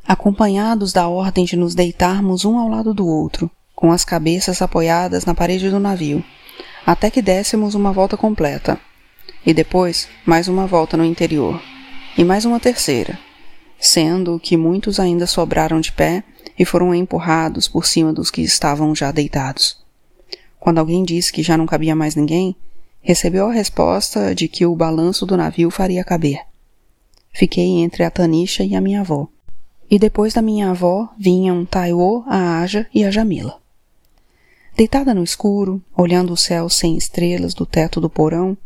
acompanhados 0.07 0.93
da 0.93 1.07
ordem 1.07 1.45
de 1.45 1.55
nos 1.55 1.73
deitarmos 1.73 2.45
um 2.45 2.57
ao 2.57 2.69
lado 2.69 2.93
do 2.93 3.07
outro, 3.07 3.49
com 3.75 3.91
as 3.91 4.05
cabeças 4.05 4.61
apoiadas 4.61 5.25
na 5.25 5.33
parede 5.33 5.69
do 5.69 5.79
navio, 5.79 6.23
até 6.85 7.09
que 7.09 7.21
dessemos 7.21 7.73
uma 7.73 7.91
volta 7.91 8.15
completa, 8.15 8.79
e 9.45 9.53
depois 9.53 10.07
mais 10.25 10.47
uma 10.47 10.65
volta 10.65 10.97
no 10.97 11.05
interior, 11.05 11.61
e 12.17 12.23
mais 12.23 12.45
uma 12.45 12.59
terceira, 12.59 13.19
sendo 13.79 14.39
que 14.39 14.57
muitos 14.57 14.99
ainda 14.99 15.27
sobraram 15.27 15.79
de 15.79 15.91
pé 15.91 16.23
e 16.57 16.65
foram 16.65 16.95
empurrados 16.95 17.67
por 17.67 17.85
cima 17.85 18.11
dos 18.11 18.31
que 18.31 18.41
estavam 18.41 18.95
já 18.95 19.11
deitados. 19.11 19.77
Quando 20.59 20.79
alguém 20.79 21.03
disse 21.03 21.31
que 21.31 21.43
já 21.43 21.57
não 21.57 21.65
cabia 21.65 21.95
mais 21.95 22.15
ninguém, 22.15 22.55
recebeu 23.01 23.47
a 23.47 23.53
resposta 23.53 24.33
de 24.33 24.47
que 24.47 24.65
o 24.65 24.75
balanço 24.75 25.25
do 25.25 25.37
navio 25.37 25.69
faria 25.69 26.03
caber. 26.03 26.39
Fiquei 27.33 27.81
entre 27.81 28.03
a 28.03 28.09
Tanisha 28.09 28.63
e 28.63 28.75
a 28.75 28.81
minha 28.81 29.01
avó 29.01 29.27
e 29.89 29.99
depois 29.99 30.33
da 30.33 30.41
minha 30.41 30.71
avó 30.71 31.09
vinham 31.17 31.65
Taiwo, 31.65 32.23
a 32.27 32.59
Aja 32.59 32.87
e 32.93 33.03
a 33.03 33.11
Jamila. 33.11 33.59
Deitada 34.75 35.13
no 35.13 35.23
escuro, 35.23 35.81
olhando 35.95 36.33
o 36.33 36.37
céu 36.37 36.67
sem 36.67 36.97
estrelas 36.97 37.53
do 37.53 37.65
teto 37.65 38.01
do 38.01 38.09
porão, 38.09 38.57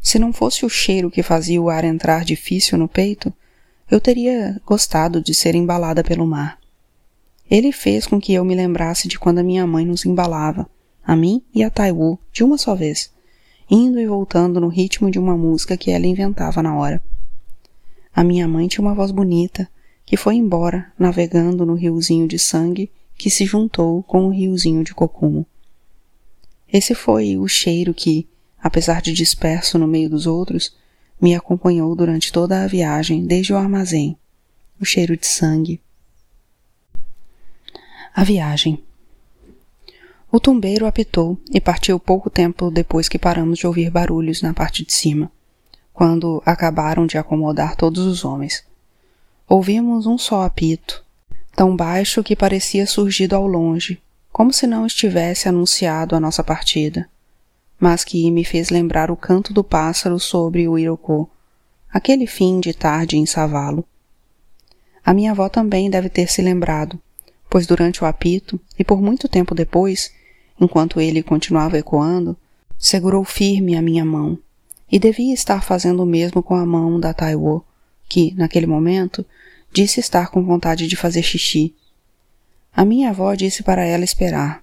se 0.00 0.18
não 0.18 0.32
fosse 0.32 0.64
o 0.64 0.68
cheiro 0.68 1.10
que 1.10 1.22
fazia 1.22 1.60
o 1.60 1.68
ar 1.68 1.84
entrar 1.84 2.24
difícil 2.24 2.78
no 2.78 2.88
peito, 2.88 3.32
eu 3.90 4.00
teria 4.00 4.60
gostado 4.66 5.22
de 5.22 5.34
ser 5.34 5.54
embalada 5.54 6.04
pelo 6.04 6.26
mar. 6.26 6.58
Ele 7.50 7.72
fez 7.72 8.06
com 8.06 8.20
que 8.20 8.34
eu 8.34 8.44
me 8.44 8.54
lembrasse 8.54 9.08
de 9.08 9.18
quando 9.18 9.38
a 9.38 9.42
minha 9.42 9.66
mãe 9.66 9.84
nos 9.84 10.04
embalava, 10.04 10.68
a 11.02 11.16
mim 11.16 11.42
e 11.54 11.64
a 11.64 11.70
Taiwo, 11.70 12.18
de 12.32 12.44
uma 12.44 12.58
só 12.58 12.74
vez, 12.74 13.10
indo 13.70 13.98
e 13.98 14.06
voltando 14.06 14.60
no 14.60 14.68
ritmo 14.68 15.10
de 15.10 15.18
uma 15.18 15.36
música 15.36 15.76
que 15.76 15.90
ela 15.90 16.06
inventava 16.06 16.62
na 16.62 16.76
hora. 16.76 17.02
A 18.14 18.22
minha 18.22 18.46
mãe 18.46 18.68
tinha 18.68 18.82
uma 18.82 18.94
voz 18.94 19.10
bonita, 19.10 19.68
que 20.04 20.16
foi 20.16 20.34
embora 20.34 20.92
navegando 20.98 21.64
no 21.64 21.74
riozinho 21.74 22.28
de 22.28 22.38
sangue 22.38 22.90
que 23.16 23.30
se 23.30 23.44
juntou 23.44 24.02
com 24.02 24.26
o 24.26 24.30
riozinho 24.30 24.84
de 24.84 24.94
cocumo. 24.94 25.46
Esse 26.70 26.94
foi 26.94 27.36
o 27.36 27.48
cheiro 27.48 27.94
que, 27.94 28.28
apesar 28.62 29.00
de 29.00 29.12
disperso 29.12 29.78
no 29.78 29.86
meio 29.86 30.10
dos 30.10 30.26
outros, 30.26 30.74
me 31.20 31.34
acompanhou 31.34 31.94
durante 31.94 32.32
toda 32.32 32.62
a 32.62 32.66
viagem 32.66 33.26
desde 33.26 33.52
o 33.52 33.56
armazém. 33.56 34.16
O 34.80 34.84
cheiro 34.84 35.16
de 35.16 35.26
sangue. 35.26 35.80
A 38.14 38.22
viagem. 38.22 38.82
O 40.30 40.38
tumbeiro 40.38 40.86
apitou 40.86 41.38
e 41.50 41.60
partiu 41.60 41.98
pouco 41.98 42.28
tempo 42.28 42.70
depois 42.70 43.08
que 43.08 43.18
paramos 43.18 43.58
de 43.58 43.66
ouvir 43.66 43.90
barulhos 43.90 44.42
na 44.42 44.52
parte 44.52 44.84
de 44.84 44.92
cima, 44.92 45.32
quando 45.92 46.42
acabaram 46.44 47.06
de 47.06 47.16
acomodar 47.16 47.74
todos 47.74 48.06
os 48.06 48.24
homens. 48.24 48.62
Ouvimos 49.48 50.06
um 50.06 50.18
só 50.18 50.44
apito, 50.44 51.02
tão 51.56 51.74
baixo 51.74 52.22
que 52.22 52.36
parecia 52.36 52.86
surgido 52.86 53.34
ao 53.34 53.46
longe, 53.46 54.00
como 54.30 54.52
se 54.52 54.66
não 54.66 54.86
estivesse 54.86 55.48
anunciado 55.48 56.14
a 56.14 56.20
nossa 56.20 56.44
partida, 56.44 57.08
mas 57.78 58.04
que 58.04 58.30
me 58.30 58.44
fez 58.44 58.70
lembrar 58.70 59.10
o 59.10 59.16
canto 59.16 59.52
do 59.52 59.62
pássaro 59.62 60.18
sobre 60.18 60.68
o 60.68 60.78
Irocô, 60.78 61.28
aquele 61.92 62.26
fim 62.26 62.60
de 62.60 62.74
tarde 62.74 63.16
em 63.16 63.24
Savalo. 63.24 63.84
A 65.04 65.14
minha 65.14 65.30
avó 65.30 65.48
também 65.48 65.88
deve 65.88 66.08
ter 66.08 66.30
se 66.30 66.42
lembrado, 66.42 67.00
pois 67.48 67.66
durante 67.66 68.02
o 68.02 68.06
apito, 68.06 68.60
e 68.78 68.84
por 68.84 69.00
muito 69.00 69.28
tempo 69.28 69.54
depois, 69.54 70.12
enquanto 70.60 71.00
ele 71.00 71.22
continuava 71.22 71.78
ecoando, 71.78 72.36
segurou 72.76 73.24
firme 73.24 73.76
a 73.76 73.82
minha 73.82 74.04
mão, 74.04 74.38
e 74.90 74.98
devia 74.98 75.32
estar 75.32 75.62
fazendo 75.62 76.02
o 76.02 76.06
mesmo 76.06 76.42
com 76.42 76.54
a 76.54 76.66
mão 76.66 76.98
da 76.98 77.14
Taiwo, 77.14 77.64
que, 78.08 78.34
naquele 78.34 78.66
momento, 78.66 79.24
disse 79.72 80.00
estar 80.00 80.28
com 80.28 80.42
vontade 80.42 80.86
de 80.86 80.96
fazer 80.96 81.22
xixi. 81.22 81.74
A 82.74 82.84
minha 82.84 83.10
avó 83.10 83.34
disse 83.34 83.62
para 83.62 83.84
ela 83.84 84.04
esperar. 84.04 84.62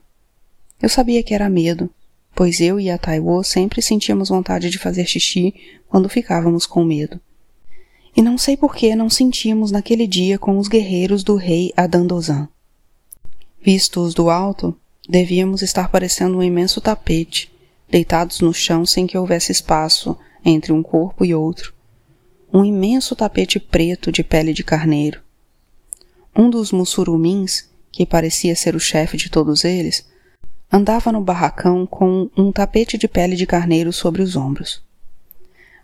Eu 0.81 0.89
sabia 0.89 1.23
que 1.23 1.33
era 1.33 1.49
medo, 1.49 1.89
pois 2.35 2.59
eu 2.59 2.77
e 2.77 2.89
a 2.89 2.97
Taiwo 2.97 3.41
sempre 3.43 3.81
sentíamos 3.81 4.27
vontade 4.27 4.69
de 4.69 4.77
fazer 4.77 5.05
xixi 5.05 5.55
quando 5.87 6.09
ficávamos 6.09 6.65
com 6.65 6.83
medo. 6.83 7.19
E 8.13 8.21
não 8.21 8.37
sei 8.37 8.57
por 8.57 8.75
que 8.75 8.93
não 8.93 9.09
sentimos 9.09 9.71
naquele 9.71 10.05
dia 10.05 10.37
com 10.37 10.57
os 10.57 10.67
guerreiros 10.67 11.23
do 11.23 11.35
rei 11.35 11.71
Adandozan. 11.75 12.49
Vistos 13.61 14.13
do 14.13 14.29
alto, 14.29 14.77
devíamos 15.07 15.61
estar 15.61 15.89
parecendo 15.89 16.37
um 16.37 16.43
imenso 16.43 16.81
tapete, 16.81 17.51
deitados 17.89 18.41
no 18.41 18.53
chão 18.53 18.85
sem 18.85 19.07
que 19.07 19.17
houvesse 19.17 19.51
espaço 19.51 20.17
entre 20.43 20.73
um 20.73 20.83
corpo 20.83 21.23
e 21.23 21.33
outro, 21.33 21.73
um 22.53 22.63
imenso 22.63 23.15
tapete 23.15 23.59
preto 23.59 24.11
de 24.11 24.23
pele 24.23 24.53
de 24.53 24.63
carneiro. 24.63 25.21
Um 26.35 26.49
dos 26.49 26.71
mussurumins, 26.71 27.69
que 27.91 28.05
parecia 28.05 28.55
ser 28.55 28.75
o 28.75 28.79
chefe 28.79 29.15
de 29.17 29.29
todos 29.29 29.63
eles, 29.63 30.05
andava 30.75 31.11
no 31.11 31.21
barracão 31.21 31.85
com 31.85 32.29
um 32.35 32.51
tapete 32.51 32.97
de 32.97 33.07
pele 33.07 33.35
de 33.35 33.45
carneiro 33.45 33.93
sobre 33.93 34.21
os 34.21 34.35
ombros. 34.35 34.83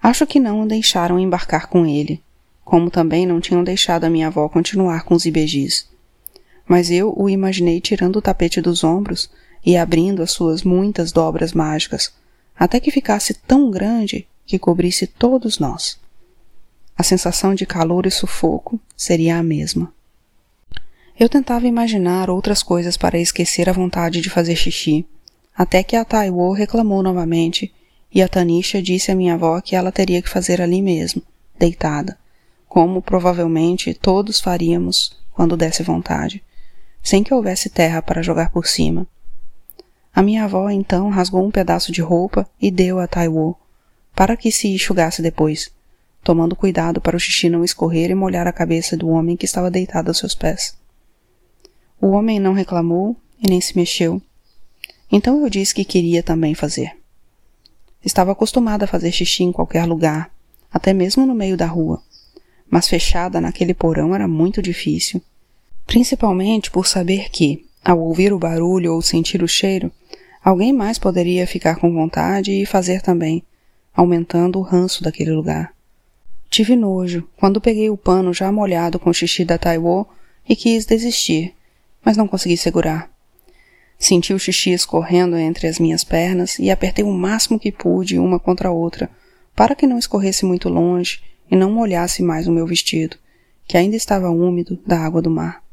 Acho 0.01 0.27
que 0.27 0.39
não 0.39 0.61
o 0.61 0.67
deixaram 0.67 1.17
embarcar 1.19 1.67
com 1.67 1.85
ele, 1.85 2.21
como 2.65 2.91
também 2.91 3.25
não 3.25 3.39
tinham 3.39 3.63
deixado 3.63 4.03
a 4.03 4.09
minha 4.09 4.27
avó 4.27 4.49
continuar 4.49 5.03
com 5.03 5.13
os 5.13 5.25
ibejis. 5.25 5.87
Mas 6.67 6.91
eu 6.91 7.13
o 7.15 7.29
imaginei 7.29 7.79
tirando 7.79 8.17
o 8.17 8.21
tapete 8.21 8.59
dos 8.59 8.83
ombros 8.83 9.29
e 9.65 9.77
abrindo 9.77 10.21
as 10.21 10.31
suas 10.31 10.63
muitas 10.63 11.11
dobras 11.11 11.53
mágicas, 11.53 12.11
até 12.57 12.79
que 12.79 12.91
ficasse 12.91 13.33
tão 13.33 13.71
grande 13.71 14.27
que 14.45 14.59
cobrisse 14.59 15.07
todos 15.07 15.59
nós 15.59 16.01
a 16.97 17.03
sensação 17.03 17.55
de 17.55 17.65
calor 17.65 18.05
e 18.05 18.11
sufoco 18.11 18.79
seria 18.95 19.37
a 19.37 19.43
mesma. 19.43 19.91
Eu 21.21 21.29
tentava 21.29 21.67
imaginar 21.67 22.31
outras 22.31 22.63
coisas 22.63 22.97
para 22.97 23.19
esquecer 23.19 23.69
a 23.69 23.71
vontade 23.71 24.21
de 24.21 24.29
fazer 24.31 24.55
xixi, 24.55 25.05
até 25.55 25.83
que 25.83 25.95
a 25.95 26.03
Taiwo 26.03 26.51
reclamou 26.51 27.03
novamente 27.03 27.71
e 28.11 28.23
a 28.23 28.27
Tanisha 28.27 28.81
disse 28.81 29.11
à 29.11 29.15
minha 29.15 29.35
avó 29.35 29.61
que 29.61 29.75
ela 29.75 29.91
teria 29.91 30.19
que 30.19 30.27
fazer 30.27 30.59
ali 30.59 30.81
mesmo, 30.81 31.21
deitada, 31.59 32.17
como 32.67 33.03
provavelmente 33.03 33.93
todos 33.93 34.39
faríamos 34.39 35.15
quando 35.31 35.55
desse 35.55 35.83
vontade, 35.83 36.43
sem 37.03 37.23
que 37.23 37.35
houvesse 37.35 37.69
terra 37.69 38.01
para 38.01 38.23
jogar 38.23 38.49
por 38.49 38.65
cima. 38.65 39.05
A 40.15 40.23
minha 40.23 40.45
avó 40.45 40.71
então 40.71 41.07
rasgou 41.09 41.45
um 41.45 41.51
pedaço 41.51 41.91
de 41.91 42.01
roupa 42.01 42.49
e 42.59 42.71
deu 42.71 42.97
a 42.97 43.05
Taiwo, 43.05 43.55
para 44.15 44.35
que 44.35 44.51
se 44.51 44.69
enxugasse 44.69 45.21
depois 45.21 45.71
tomando 46.23 46.55
cuidado 46.55 46.99
para 46.99 47.15
o 47.15 47.19
xixi 47.19 47.47
não 47.47 47.63
escorrer 47.63 48.09
e 48.09 48.15
molhar 48.15 48.47
a 48.47 48.51
cabeça 48.51 48.97
do 48.97 49.09
homem 49.09 49.37
que 49.37 49.45
estava 49.45 49.69
deitado 49.69 50.09
aos 50.09 50.17
seus 50.17 50.33
pés. 50.33 50.80
O 52.01 52.13
homem 52.13 52.39
não 52.39 52.53
reclamou 52.53 53.15
e 53.39 53.47
nem 53.47 53.61
se 53.61 53.77
mexeu. 53.77 54.19
Então 55.11 55.43
eu 55.43 55.49
disse 55.51 55.75
que 55.75 55.85
queria 55.85 56.23
também 56.23 56.55
fazer. 56.55 56.97
Estava 58.03 58.31
acostumada 58.31 58.85
a 58.85 58.87
fazer 58.87 59.11
xixi 59.11 59.43
em 59.43 59.51
qualquer 59.51 59.85
lugar, 59.85 60.31
até 60.73 60.93
mesmo 60.93 61.27
no 61.27 61.35
meio 61.35 61.55
da 61.55 61.67
rua. 61.67 62.01
Mas 62.67 62.87
fechada 62.87 63.39
naquele 63.39 63.75
porão 63.75 64.15
era 64.15 64.27
muito 64.27 64.63
difícil. 64.63 65.21
Principalmente 65.85 66.71
por 66.71 66.87
saber 66.87 67.29
que, 67.29 67.67
ao 67.85 67.99
ouvir 67.99 68.33
o 68.33 68.39
barulho 68.39 68.95
ou 68.95 69.01
sentir 69.03 69.43
o 69.43 69.47
cheiro, 69.47 69.91
alguém 70.43 70.73
mais 70.73 70.97
poderia 70.97 71.45
ficar 71.45 71.75
com 71.75 71.93
vontade 71.93 72.51
e 72.51 72.65
fazer 72.65 73.03
também, 73.03 73.43
aumentando 73.93 74.57
o 74.57 74.63
ranço 74.63 75.03
daquele 75.03 75.31
lugar. 75.31 75.71
Tive 76.49 76.75
nojo 76.75 77.29
quando 77.37 77.61
peguei 77.61 77.91
o 77.91 77.97
pano 77.97 78.33
já 78.33 78.51
molhado 78.51 78.97
com 78.97 79.11
o 79.11 79.13
xixi 79.13 79.45
da 79.45 79.59
Taiwo 79.59 80.07
e 80.49 80.55
quis 80.55 80.83
desistir, 80.85 81.53
mas 82.03 82.17
não 82.17 82.27
consegui 82.27 82.57
segurar. 82.57 83.11
Senti 83.97 84.33
o 84.33 84.39
xixi 84.39 84.71
escorrendo 84.71 85.37
entre 85.37 85.67
as 85.67 85.77
minhas 85.77 86.03
pernas 86.03 86.57
e 86.57 86.71
apertei 86.71 87.05
o 87.05 87.11
máximo 87.11 87.59
que 87.59 87.71
pude 87.71 88.17
uma 88.17 88.39
contra 88.39 88.69
a 88.69 88.71
outra, 88.71 89.09
para 89.55 89.75
que 89.75 89.85
não 89.85 89.99
escorresse 89.99 90.45
muito 90.45 90.69
longe 90.69 91.21
e 91.49 91.55
não 91.55 91.71
molhasse 91.71 92.23
mais 92.23 92.47
o 92.47 92.51
meu 92.51 92.65
vestido, 92.65 93.17
que 93.67 93.77
ainda 93.77 93.95
estava 93.95 94.29
úmido 94.29 94.79
da 94.87 94.99
água 94.99 95.21
do 95.21 95.29
mar. 95.29 95.63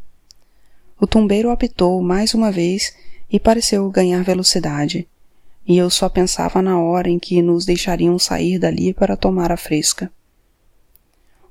O 1.00 1.06
tumbeiro 1.06 1.50
apitou 1.50 2.02
mais 2.02 2.34
uma 2.34 2.50
vez 2.50 2.94
e 3.30 3.38
pareceu 3.38 3.88
ganhar 3.88 4.22
velocidade, 4.22 5.08
e 5.66 5.76
eu 5.76 5.88
só 5.88 6.08
pensava 6.08 6.60
na 6.60 6.80
hora 6.80 7.08
em 7.08 7.18
que 7.18 7.40
nos 7.40 7.64
deixariam 7.64 8.18
sair 8.18 8.58
dali 8.58 8.92
para 8.92 9.16
tomar 9.16 9.52
a 9.52 9.56
fresca. 9.56 10.10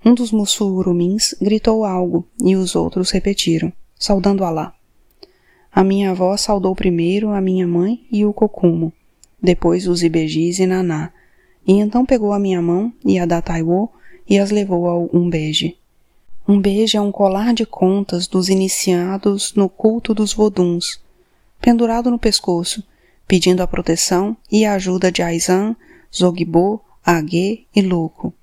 Um 0.04 0.14
dos 0.14 0.32
mussurumins 0.32 1.34
gritou 1.42 1.86
algo 1.86 2.28
e 2.40 2.56
os 2.56 2.76
outros 2.76 3.12
repetiram, 3.12 3.72
saudando 3.98 4.44
Alá. 4.44 4.74
A 5.72 5.84
minha 5.84 6.12
avó 6.12 6.36
saudou 6.38 6.75
primeiro 6.75 7.30
a 7.30 7.42
minha 7.42 7.68
mãe 7.68 8.06
e 8.12 8.25
o 8.25 8.34
cocumo, 8.34 8.92
depois 9.42 9.88
os 9.88 10.04
ibejis 10.04 10.60
e 10.60 10.66
Naná, 10.66 11.12
e 11.66 11.74
então 11.74 12.06
pegou 12.06 12.34
a 12.34 12.39
minha 12.39 12.62
mão 12.62 12.94
e 13.06 13.20
a 13.20 13.25
da 13.25 13.42
Taiwo 13.42 13.92
e 14.27 14.39
as 14.39 14.51
levou 14.51 14.88
ao 14.88 15.10
umbeje. 15.13 15.77
Umbeje 16.48 16.96
é 16.96 17.01
um 17.01 17.12
colar 17.12 17.54
de 17.54 17.66
contas 17.66 18.25
dos 18.25 18.48
iniciados 18.48 19.54
no 19.54 19.68
culto 19.68 20.13
dos 20.13 20.34
voduns, 20.34 21.00
pendurado 21.60 22.10
no 22.10 22.18
pescoço, 22.18 22.82
pedindo 23.27 23.62
a 23.62 23.68
proteção 23.68 24.36
e 24.50 24.63
a 24.63 24.74
ajuda 24.74 25.12
de 25.12 25.22
Aizan, 25.22 25.75
Zogbo, 26.16 26.82
Agê 27.06 27.66
e 27.75 27.82
Louco. 27.82 28.34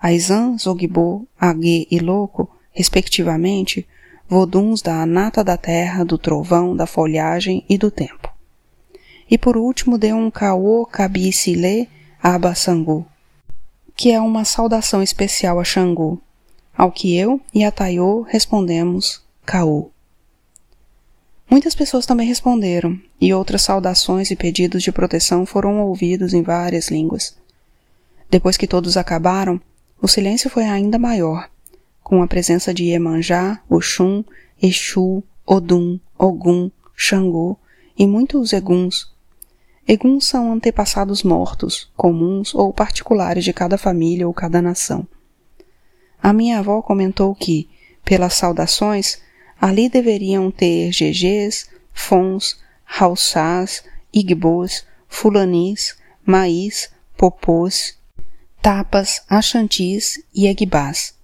Aizan, 0.00 0.58
Zogbo, 0.58 1.26
Agê 1.40 1.86
e 1.90 1.98
Louco, 1.98 2.50
respectivamente, 2.70 3.86
voduns 4.28 4.82
da 4.82 5.04
nata 5.04 5.44
da 5.44 5.56
terra, 5.56 6.04
do 6.04 6.16
trovão, 6.16 6.74
da 6.74 6.86
folhagem 6.86 7.64
e 7.68 7.76
do 7.76 7.90
tempo. 7.90 8.32
E 9.30 9.36
por 9.36 9.56
último 9.56 9.98
deu 9.98 10.16
um 10.16 10.30
caô 10.30 10.86
cabicilê 10.86 11.88
aba 12.22 12.54
Sangu, 12.54 13.06
que 13.96 14.10
é 14.10 14.20
uma 14.20 14.44
saudação 14.44 15.02
especial 15.02 15.58
a 15.58 15.64
Xangô, 15.64 16.18
ao 16.76 16.90
que 16.90 17.16
eu 17.16 17.40
e 17.52 17.64
a 17.64 17.70
Taiô 17.70 18.22
respondemos 18.22 19.22
caô. 19.44 19.90
Muitas 21.50 21.74
pessoas 21.74 22.06
também 22.06 22.26
responderam, 22.26 22.98
e 23.20 23.34
outras 23.34 23.62
saudações 23.62 24.30
e 24.30 24.36
pedidos 24.36 24.82
de 24.82 24.90
proteção 24.90 25.44
foram 25.44 25.82
ouvidos 25.82 26.32
em 26.32 26.42
várias 26.42 26.88
línguas. 26.90 27.36
Depois 28.30 28.56
que 28.56 28.66
todos 28.66 28.96
acabaram, 28.96 29.60
o 30.00 30.08
silêncio 30.08 30.48
foi 30.48 30.64
ainda 30.64 30.98
maior, 30.98 31.50
com 32.12 32.22
a 32.22 32.26
presença 32.26 32.74
de 32.74 32.84
Iemanjá, 32.84 33.62
Oxum, 33.70 34.22
Exu, 34.62 35.24
Odum, 35.46 35.98
Ogum, 36.18 36.70
Xangô 36.94 37.56
e 37.98 38.06
muitos 38.06 38.52
eguns. 38.52 39.10
Eguns 39.88 40.26
são 40.26 40.52
antepassados 40.52 41.22
mortos, 41.22 41.90
comuns 41.96 42.54
ou 42.54 42.70
particulares 42.70 43.42
de 43.44 43.54
cada 43.54 43.78
família 43.78 44.28
ou 44.28 44.34
cada 44.34 44.60
nação. 44.60 45.08
A 46.22 46.34
minha 46.34 46.58
avó 46.58 46.82
comentou 46.82 47.34
que, 47.34 47.66
pelas 48.04 48.34
saudações, 48.34 49.18
ali 49.58 49.88
deveriam 49.88 50.50
ter 50.50 50.90
GGs, 50.90 51.70
Fons, 51.94 52.60
Haussás, 52.86 53.82
Igbos, 54.12 54.84
Fulanis, 55.08 55.96
Maís, 56.26 56.92
Popôs, 57.16 57.96
Tapas, 58.60 59.22
Achantis 59.30 60.22
e 60.34 60.46
Egbás 60.46 61.21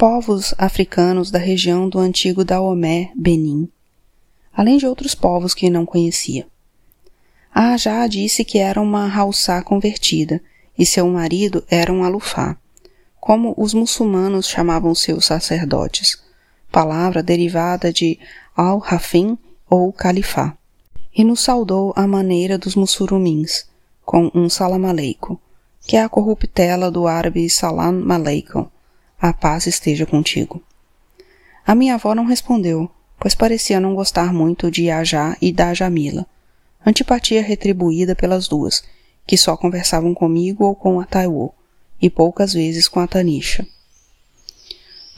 povos 0.00 0.54
africanos 0.56 1.30
da 1.30 1.38
região 1.38 1.86
do 1.86 1.98
antigo 1.98 2.42
Daomé, 2.42 3.12
Benin, 3.14 3.68
além 4.50 4.78
de 4.78 4.86
outros 4.86 5.14
povos 5.14 5.52
que 5.52 5.68
não 5.68 5.84
conhecia. 5.84 6.46
A 7.54 7.76
já 7.76 8.06
disse 8.06 8.42
que 8.42 8.56
era 8.56 8.80
uma 8.80 9.14
Haussá 9.14 9.62
convertida 9.62 10.40
e 10.78 10.86
seu 10.86 11.06
marido 11.06 11.62
era 11.68 11.92
um 11.92 12.02
alufá, 12.02 12.56
como 13.20 13.52
os 13.58 13.74
muçulmanos 13.74 14.48
chamavam 14.48 14.94
seus 14.94 15.26
sacerdotes, 15.26 16.18
palavra 16.72 17.22
derivada 17.22 17.92
de 17.92 18.18
al-Rafim 18.56 19.36
ou 19.68 19.92
Califá, 19.92 20.56
e 21.14 21.22
nos 21.22 21.40
saudou 21.40 21.92
à 21.94 22.06
maneira 22.06 22.56
dos 22.56 22.74
mussurumins, 22.74 23.66
com 24.02 24.30
um 24.34 24.48
salam 24.48 24.80
que 25.86 25.94
é 25.94 26.02
a 26.02 26.08
corruptela 26.08 26.90
do 26.90 27.06
árabe 27.06 27.50
salam 27.50 28.10
aleikum, 28.10 28.66
a 29.20 29.34
paz 29.34 29.66
esteja 29.66 30.06
contigo. 30.06 30.62
A 31.66 31.74
minha 31.74 31.94
avó 31.94 32.14
não 32.14 32.24
respondeu, 32.24 32.90
pois 33.18 33.34
parecia 33.34 33.78
não 33.78 33.94
gostar 33.94 34.32
muito 34.32 34.70
de 34.70 34.90
Ajá 34.90 35.36
e 35.42 35.52
da 35.52 35.74
Jamila. 35.74 36.26
Antipatia 36.84 37.42
retribuída 37.42 38.16
pelas 38.16 38.48
duas, 38.48 38.82
que 39.26 39.36
só 39.36 39.56
conversavam 39.56 40.14
comigo 40.14 40.64
ou 40.64 40.74
com 40.74 40.98
a 40.98 41.04
Taiwo, 41.04 41.54
e 42.00 42.08
poucas 42.08 42.54
vezes 42.54 42.88
com 42.88 42.98
a 42.98 43.06
Tanisha. 43.06 43.66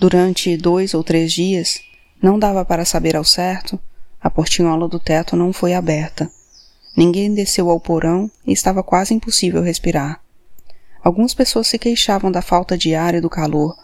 Durante 0.00 0.56
dois 0.56 0.94
ou 0.94 1.04
três 1.04 1.32
dias, 1.32 1.80
não 2.20 2.38
dava 2.38 2.64
para 2.64 2.84
saber 2.84 3.14
ao 3.14 3.24
certo, 3.24 3.78
a 4.20 4.28
portinhola 4.28 4.88
do 4.88 4.98
teto 4.98 5.36
não 5.36 5.52
foi 5.52 5.74
aberta. 5.74 6.28
Ninguém 6.96 7.32
desceu 7.32 7.70
ao 7.70 7.78
porão 7.78 8.28
e 8.44 8.52
estava 8.52 8.82
quase 8.82 9.14
impossível 9.14 9.62
respirar. 9.62 10.20
Algumas 11.02 11.34
pessoas 11.34 11.68
se 11.68 11.78
queixavam 11.78 12.32
da 12.32 12.42
falta 12.42 12.76
de 12.76 12.94
ar 12.94 13.14
e 13.14 13.20
do 13.20 13.30
calor, 13.30 13.76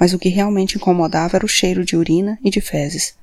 mas 0.00 0.14
o 0.14 0.18
que 0.18 0.30
realmente 0.30 0.78
incomodava 0.78 1.36
era 1.36 1.44
o 1.44 1.48
cheiro 1.48 1.84
de 1.84 1.94
urina 1.94 2.38
e 2.42 2.48
de 2.48 2.62
fezes. 2.62 3.14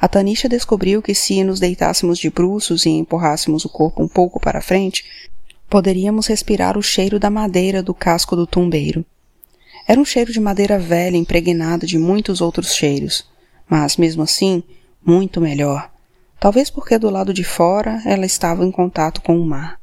A 0.00 0.08
Tanisha 0.08 0.48
descobriu 0.48 1.02
que 1.02 1.14
se 1.14 1.44
nos 1.44 1.60
deitássemos 1.60 2.18
de 2.18 2.30
bruços 2.30 2.86
e 2.86 2.88
empurrássemos 2.88 3.66
o 3.66 3.68
corpo 3.68 4.02
um 4.02 4.08
pouco 4.08 4.40
para 4.40 4.62
frente, 4.62 5.04
poderíamos 5.68 6.26
respirar 6.26 6.78
o 6.78 6.82
cheiro 6.82 7.20
da 7.20 7.28
madeira 7.28 7.82
do 7.82 7.92
casco 7.92 8.34
do 8.34 8.46
tumbeiro. 8.46 9.04
Era 9.86 10.00
um 10.00 10.04
cheiro 10.04 10.32
de 10.32 10.40
madeira 10.40 10.78
velha 10.78 11.16
impregnada 11.16 11.86
de 11.86 11.98
muitos 11.98 12.40
outros 12.40 12.74
cheiros, 12.74 13.26
mas 13.68 13.98
mesmo 13.98 14.22
assim, 14.22 14.62
muito 15.04 15.42
melhor. 15.42 15.90
Talvez 16.40 16.70
porque 16.70 16.98
do 16.98 17.10
lado 17.10 17.34
de 17.34 17.44
fora 17.44 18.02
ela 18.06 18.24
estava 18.24 18.64
em 18.64 18.70
contato 18.70 19.20
com 19.20 19.38
o 19.38 19.44
mar. 19.44 19.78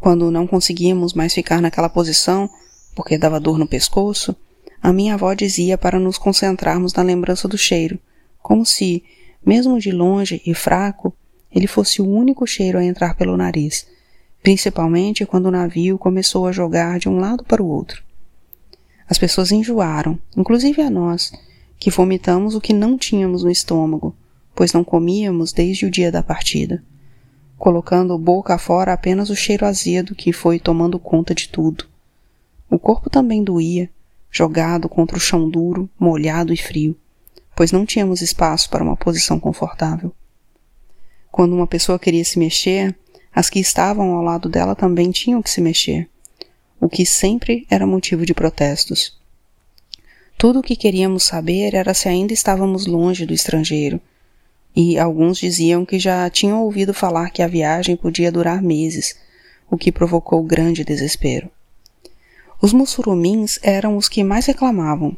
Quando 0.00 0.30
não 0.30 0.46
conseguíamos 0.46 1.12
mais 1.12 1.34
ficar 1.34 1.60
naquela 1.60 1.88
posição, 1.88 2.48
porque 2.94 3.18
dava 3.18 3.40
dor 3.40 3.58
no 3.58 3.66
pescoço, 3.66 4.34
a 4.82 4.92
minha 4.92 5.14
avó 5.14 5.32
dizia 5.34 5.76
para 5.76 5.98
nos 5.98 6.18
concentrarmos 6.18 6.92
na 6.94 7.02
lembrança 7.02 7.48
do 7.48 7.58
cheiro, 7.58 7.98
como 8.42 8.64
se, 8.64 9.02
mesmo 9.44 9.78
de 9.78 9.90
longe 9.90 10.40
e 10.46 10.54
fraco, 10.54 11.14
ele 11.50 11.66
fosse 11.66 12.00
o 12.00 12.08
único 12.08 12.46
cheiro 12.46 12.78
a 12.78 12.84
entrar 12.84 13.14
pelo 13.14 13.36
nariz, 13.36 13.86
principalmente 14.42 15.26
quando 15.26 15.46
o 15.46 15.50
navio 15.50 15.98
começou 15.98 16.46
a 16.46 16.52
jogar 16.52 16.98
de 16.98 17.08
um 17.08 17.18
lado 17.18 17.44
para 17.44 17.62
o 17.62 17.68
outro. 17.68 18.02
As 19.08 19.18
pessoas 19.18 19.50
enjoaram, 19.50 20.18
inclusive 20.36 20.82
a 20.82 20.90
nós, 20.90 21.32
que 21.78 21.90
vomitamos 21.90 22.54
o 22.54 22.60
que 22.60 22.72
não 22.72 22.98
tínhamos 22.98 23.42
no 23.42 23.50
estômago, 23.50 24.14
pois 24.54 24.72
não 24.72 24.84
comíamos 24.84 25.52
desde 25.52 25.86
o 25.86 25.90
dia 25.90 26.12
da 26.12 26.22
partida, 26.22 26.82
colocando 27.56 28.18
boca 28.18 28.54
afora 28.54 28.92
apenas 28.92 29.30
o 29.30 29.36
cheiro 29.36 29.64
azedo 29.64 30.14
que 30.14 30.32
foi 30.32 30.58
tomando 30.58 30.98
conta 30.98 31.34
de 31.34 31.48
tudo. 31.48 31.86
O 32.70 32.78
corpo 32.78 33.08
também 33.08 33.42
doía, 33.42 33.90
jogado 34.30 34.88
contra 34.88 35.16
o 35.16 35.20
chão 35.20 35.48
duro, 35.48 35.88
molhado 35.98 36.52
e 36.52 36.56
frio, 36.56 36.96
pois 37.56 37.72
não 37.72 37.84
tínhamos 37.84 38.22
espaço 38.22 38.70
para 38.70 38.84
uma 38.84 38.96
posição 38.96 39.40
confortável. 39.40 40.12
Quando 41.30 41.54
uma 41.54 41.66
pessoa 41.66 41.98
queria 41.98 42.24
se 42.24 42.38
mexer, 42.38 42.96
as 43.34 43.50
que 43.50 43.60
estavam 43.60 44.12
ao 44.12 44.22
lado 44.22 44.48
dela 44.48 44.74
também 44.74 45.10
tinham 45.10 45.42
que 45.42 45.50
se 45.50 45.60
mexer, 45.60 46.08
o 46.80 46.88
que 46.88 47.04
sempre 47.04 47.66
era 47.70 47.86
motivo 47.86 48.24
de 48.24 48.34
protestos. 48.34 49.18
Tudo 50.36 50.60
o 50.60 50.62
que 50.62 50.76
queríamos 50.76 51.24
saber 51.24 51.74
era 51.74 51.94
se 51.94 52.08
ainda 52.08 52.32
estávamos 52.32 52.86
longe 52.86 53.26
do 53.26 53.34
estrangeiro, 53.34 54.00
e 54.74 54.98
alguns 54.98 55.38
diziam 55.38 55.84
que 55.84 55.98
já 55.98 56.30
tinham 56.30 56.62
ouvido 56.62 56.94
falar 56.94 57.30
que 57.30 57.42
a 57.42 57.48
viagem 57.48 57.96
podia 57.96 58.30
durar 58.30 58.62
meses, 58.62 59.18
o 59.70 59.76
que 59.76 59.90
provocou 59.90 60.42
grande 60.42 60.84
desespero. 60.84 61.50
Os 62.60 62.72
mussurumins 62.72 63.60
eram 63.62 63.96
os 63.96 64.08
que 64.08 64.24
mais 64.24 64.46
reclamavam, 64.46 65.16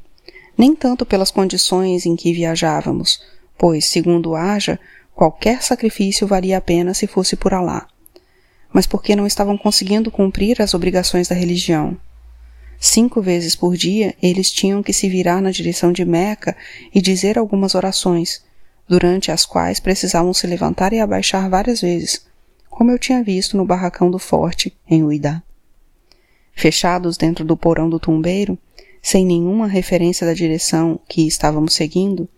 nem 0.58 0.74
tanto 0.74 1.06
pelas 1.06 1.30
condições 1.30 2.04
em 2.04 2.14
que 2.14 2.34
viajávamos, 2.34 3.22
pois, 3.56 3.86
segundo 3.86 4.34
Aja, 4.34 4.78
qualquer 5.14 5.62
sacrifício 5.62 6.26
valia 6.26 6.58
a 6.58 6.60
pena 6.60 6.92
se 6.92 7.06
fosse 7.06 7.36
por 7.36 7.54
Alá, 7.54 7.88
mas 8.70 8.86
porque 8.86 9.16
não 9.16 9.26
estavam 9.26 9.56
conseguindo 9.56 10.10
cumprir 10.10 10.60
as 10.60 10.74
obrigações 10.74 11.28
da 11.28 11.34
religião. 11.34 11.96
Cinco 12.78 13.22
vezes 13.22 13.56
por 13.56 13.74
dia 13.74 14.14
eles 14.22 14.50
tinham 14.50 14.82
que 14.82 14.92
se 14.92 15.08
virar 15.08 15.40
na 15.40 15.50
direção 15.50 15.92
de 15.92 16.04
Meca 16.04 16.54
e 16.94 17.00
dizer 17.00 17.38
algumas 17.38 17.74
orações, 17.74 18.42
durante 18.86 19.30
as 19.30 19.46
quais 19.46 19.80
precisavam 19.80 20.34
se 20.34 20.46
levantar 20.46 20.92
e 20.92 21.00
abaixar 21.00 21.48
várias 21.48 21.80
vezes, 21.80 22.26
como 22.68 22.90
eu 22.90 22.98
tinha 22.98 23.22
visto 23.22 23.56
no 23.56 23.64
barracão 23.64 24.10
do 24.10 24.18
forte, 24.18 24.76
em 24.88 25.02
Uidá. 25.02 25.42
Fechados 26.60 27.16
dentro 27.16 27.42
do 27.42 27.56
porão 27.56 27.88
do 27.88 27.98
tumbeiro, 27.98 28.58
sem 29.00 29.24
nenhuma 29.24 29.66
referência 29.66 30.26
da 30.26 30.34
direção 30.34 31.00
que 31.08 31.26
estávamos 31.26 31.72
seguindo, 31.72 32.28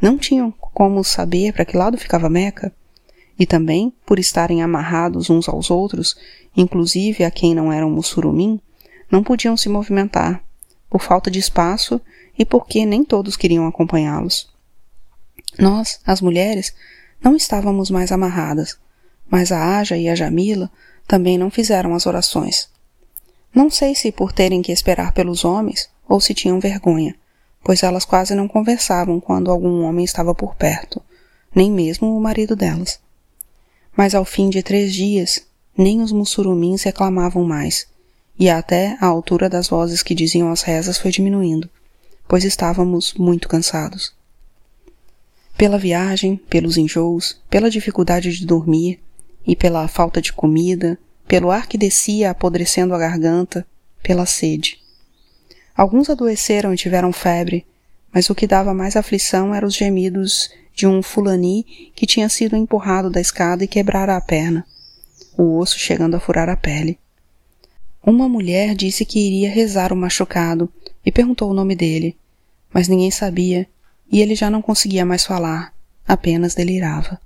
não 0.00 0.16
tinham 0.16 0.52
como 0.52 1.02
saber 1.02 1.52
para 1.52 1.64
que 1.64 1.76
lado 1.76 1.98
ficava 1.98 2.30
Meca, 2.30 2.72
e 3.36 3.44
também, 3.44 3.92
por 4.06 4.20
estarem 4.20 4.62
amarrados 4.62 5.28
uns 5.28 5.48
aos 5.48 5.72
outros, 5.72 6.16
inclusive 6.56 7.24
a 7.24 7.32
quem 7.32 7.52
não 7.52 7.72
era 7.72 7.84
um 7.84 7.90
mussurumim, 7.90 8.60
não 9.10 9.24
podiam 9.24 9.56
se 9.56 9.68
movimentar, 9.68 10.40
por 10.88 11.02
falta 11.02 11.28
de 11.28 11.40
espaço 11.40 12.00
e 12.38 12.44
porque 12.44 12.86
nem 12.86 13.02
todos 13.02 13.36
queriam 13.36 13.66
acompanhá-los. 13.66 14.48
Nós, 15.58 15.98
as 16.06 16.20
mulheres, 16.20 16.72
não 17.20 17.34
estávamos 17.34 17.90
mais 17.90 18.12
amarradas, 18.12 18.78
mas 19.28 19.50
a 19.50 19.78
Aja 19.78 19.96
e 19.96 20.08
a 20.08 20.14
Jamila 20.14 20.70
também 21.08 21.36
não 21.36 21.50
fizeram 21.50 21.92
as 21.92 22.06
orações. 22.06 22.72
Não 23.54 23.70
sei 23.70 23.94
se 23.94 24.10
por 24.10 24.32
terem 24.32 24.60
que 24.62 24.72
esperar 24.72 25.12
pelos 25.12 25.44
homens 25.44 25.88
ou 26.08 26.20
se 26.20 26.34
tinham 26.34 26.58
vergonha, 26.58 27.14
pois 27.62 27.82
elas 27.82 28.04
quase 28.04 28.34
não 28.34 28.48
conversavam 28.48 29.20
quando 29.20 29.50
algum 29.50 29.84
homem 29.84 30.04
estava 30.04 30.34
por 30.34 30.56
perto, 30.56 31.00
nem 31.54 31.70
mesmo 31.70 32.16
o 32.16 32.20
marido 32.20 32.56
delas. 32.56 32.98
Mas 33.96 34.14
ao 34.14 34.24
fim 34.24 34.50
de 34.50 34.60
três 34.60 34.92
dias, 34.92 35.46
nem 35.76 36.02
os 36.02 36.10
mussurumins 36.10 36.82
reclamavam 36.82 37.44
mais, 37.44 37.86
e 38.36 38.50
até 38.50 38.96
a 39.00 39.06
altura 39.06 39.48
das 39.48 39.68
vozes 39.68 40.02
que 40.02 40.14
diziam 40.14 40.50
as 40.50 40.62
rezas 40.62 40.98
foi 40.98 41.12
diminuindo, 41.12 41.70
pois 42.26 42.42
estávamos 42.42 43.14
muito 43.14 43.48
cansados. 43.48 44.12
Pela 45.56 45.78
viagem, 45.78 46.36
pelos 46.36 46.76
enjoos, 46.76 47.40
pela 47.48 47.70
dificuldade 47.70 48.32
de 48.36 48.44
dormir 48.44 49.00
e 49.46 49.54
pela 49.54 49.86
falta 49.86 50.20
de 50.20 50.32
comida, 50.32 50.98
pelo 51.26 51.50
ar 51.50 51.66
que 51.66 51.78
descia 51.78 52.30
apodrecendo 52.30 52.94
a 52.94 52.98
garganta, 52.98 53.66
pela 54.02 54.26
sede. 54.26 54.78
Alguns 55.76 56.08
adoeceram 56.08 56.72
e 56.72 56.76
tiveram 56.76 57.12
febre, 57.12 57.66
mas 58.12 58.30
o 58.30 58.34
que 58.34 58.46
dava 58.46 58.72
mais 58.72 58.96
aflição 58.96 59.54
eram 59.54 59.66
os 59.66 59.74
gemidos 59.74 60.50
de 60.74 60.86
um 60.86 61.02
fulani 61.02 61.92
que 61.94 62.06
tinha 62.06 62.28
sido 62.28 62.56
empurrado 62.56 63.10
da 63.10 63.20
escada 63.20 63.64
e 63.64 63.68
quebrara 63.68 64.16
a 64.16 64.20
perna, 64.20 64.64
o 65.36 65.58
osso 65.58 65.78
chegando 65.78 66.14
a 66.14 66.20
furar 66.20 66.48
a 66.48 66.56
pele. 66.56 66.98
Uma 68.04 68.28
mulher 68.28 68.74
disse 68.74 69.04
que 69.04 69.18
iria 69.18 69.50
rezar 69.50 69.92
o 69.92 69.96
machucado 69.96 70.70
e 71.04 71.10
perguntou 71.10 71.50
o 71.50 71.54
nome 71.54 71.74
dele, 71.74 72.16
mas 72.72 72.86
ninguém 72.86 73.10
sabia 73.10 73.66
e 74.12 74.20
ele 74.20 74.34
já 74.34 74.50
não 74.50 74.60
conseguia 74.60 75.04
mais 75.04 75.24
falar, 75.24 75.72
apenas 76.06 76.54
delirava. 76.54 77.18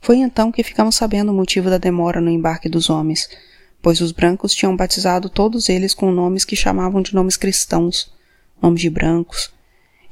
Foi 0.00 0.18
então 0.18 0.50
que 0.50 0.62
ficamos 0.62 0.94
sabendo 0.94 1.32
o 1.32 1.34
motivo 1.34 1.68
da 1.68 1.78
demora 1.78 2.20
no 2.20 2.30
embarque 2.30 2.68
dos 2.68 2.88
homens, 2.88 3.28
pois 3.82 4.00
os 4.00 4.12
brancos 4.12 4.54
tinham 4.54 4.76
batizado 4.76 5.28
todos 5.28 5.68
eles 5.68 5.94
com 5.94 6.10
nomes 6.10 6.44
que 6.44 6.56
chamavam 6.56 7.02
de 7.02 7.14
nomes 7.14 7.36
cristãos, 7.36 8.12
nomes 8.60 8.80
de 8.80 8.90
brancos, 8.90 9.52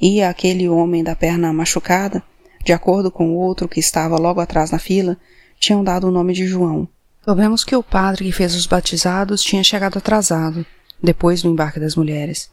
e 0.00 0.22
aquele 0.22 0.68
homem 0.68 1.02
da 1.02 1.16
perna 1.16 1.52
machucada, 1.52 2.22
de 2.64 2.72
acordo 2.72 3.10
com 3.10 3.30
o 3.30 3.36
outro 3.36 3.68
que 3.68 3.80
estava 3.80 4.16
logo 4.16 4.40
atrás 4.40 4.70
na 4.70 4.78
fila, 4.78 5.16
tinham 5.58 5.82
dado 5.82 6.08
o 6.08 6.10
nome 6.10 6.34
de 6.34 6.46
João. 6.46 6.88
Soubemos 7.24 7.64
que 7.64 7.74
o 7.74 7.82
padre 7.82 8.24
que 8.24 8.32
fez 8.32 8.54
os 8.54 8.66
batizados 8.66 9.42
tinha 9.42 9.64
chegado 9.64 9.98
atrasado, 9.98 10.64
depois 11.02 11.42
do 11.42 11.48
embarque 11.48 11.80
das 11.80 11.96
mulheres. 11.96 12.50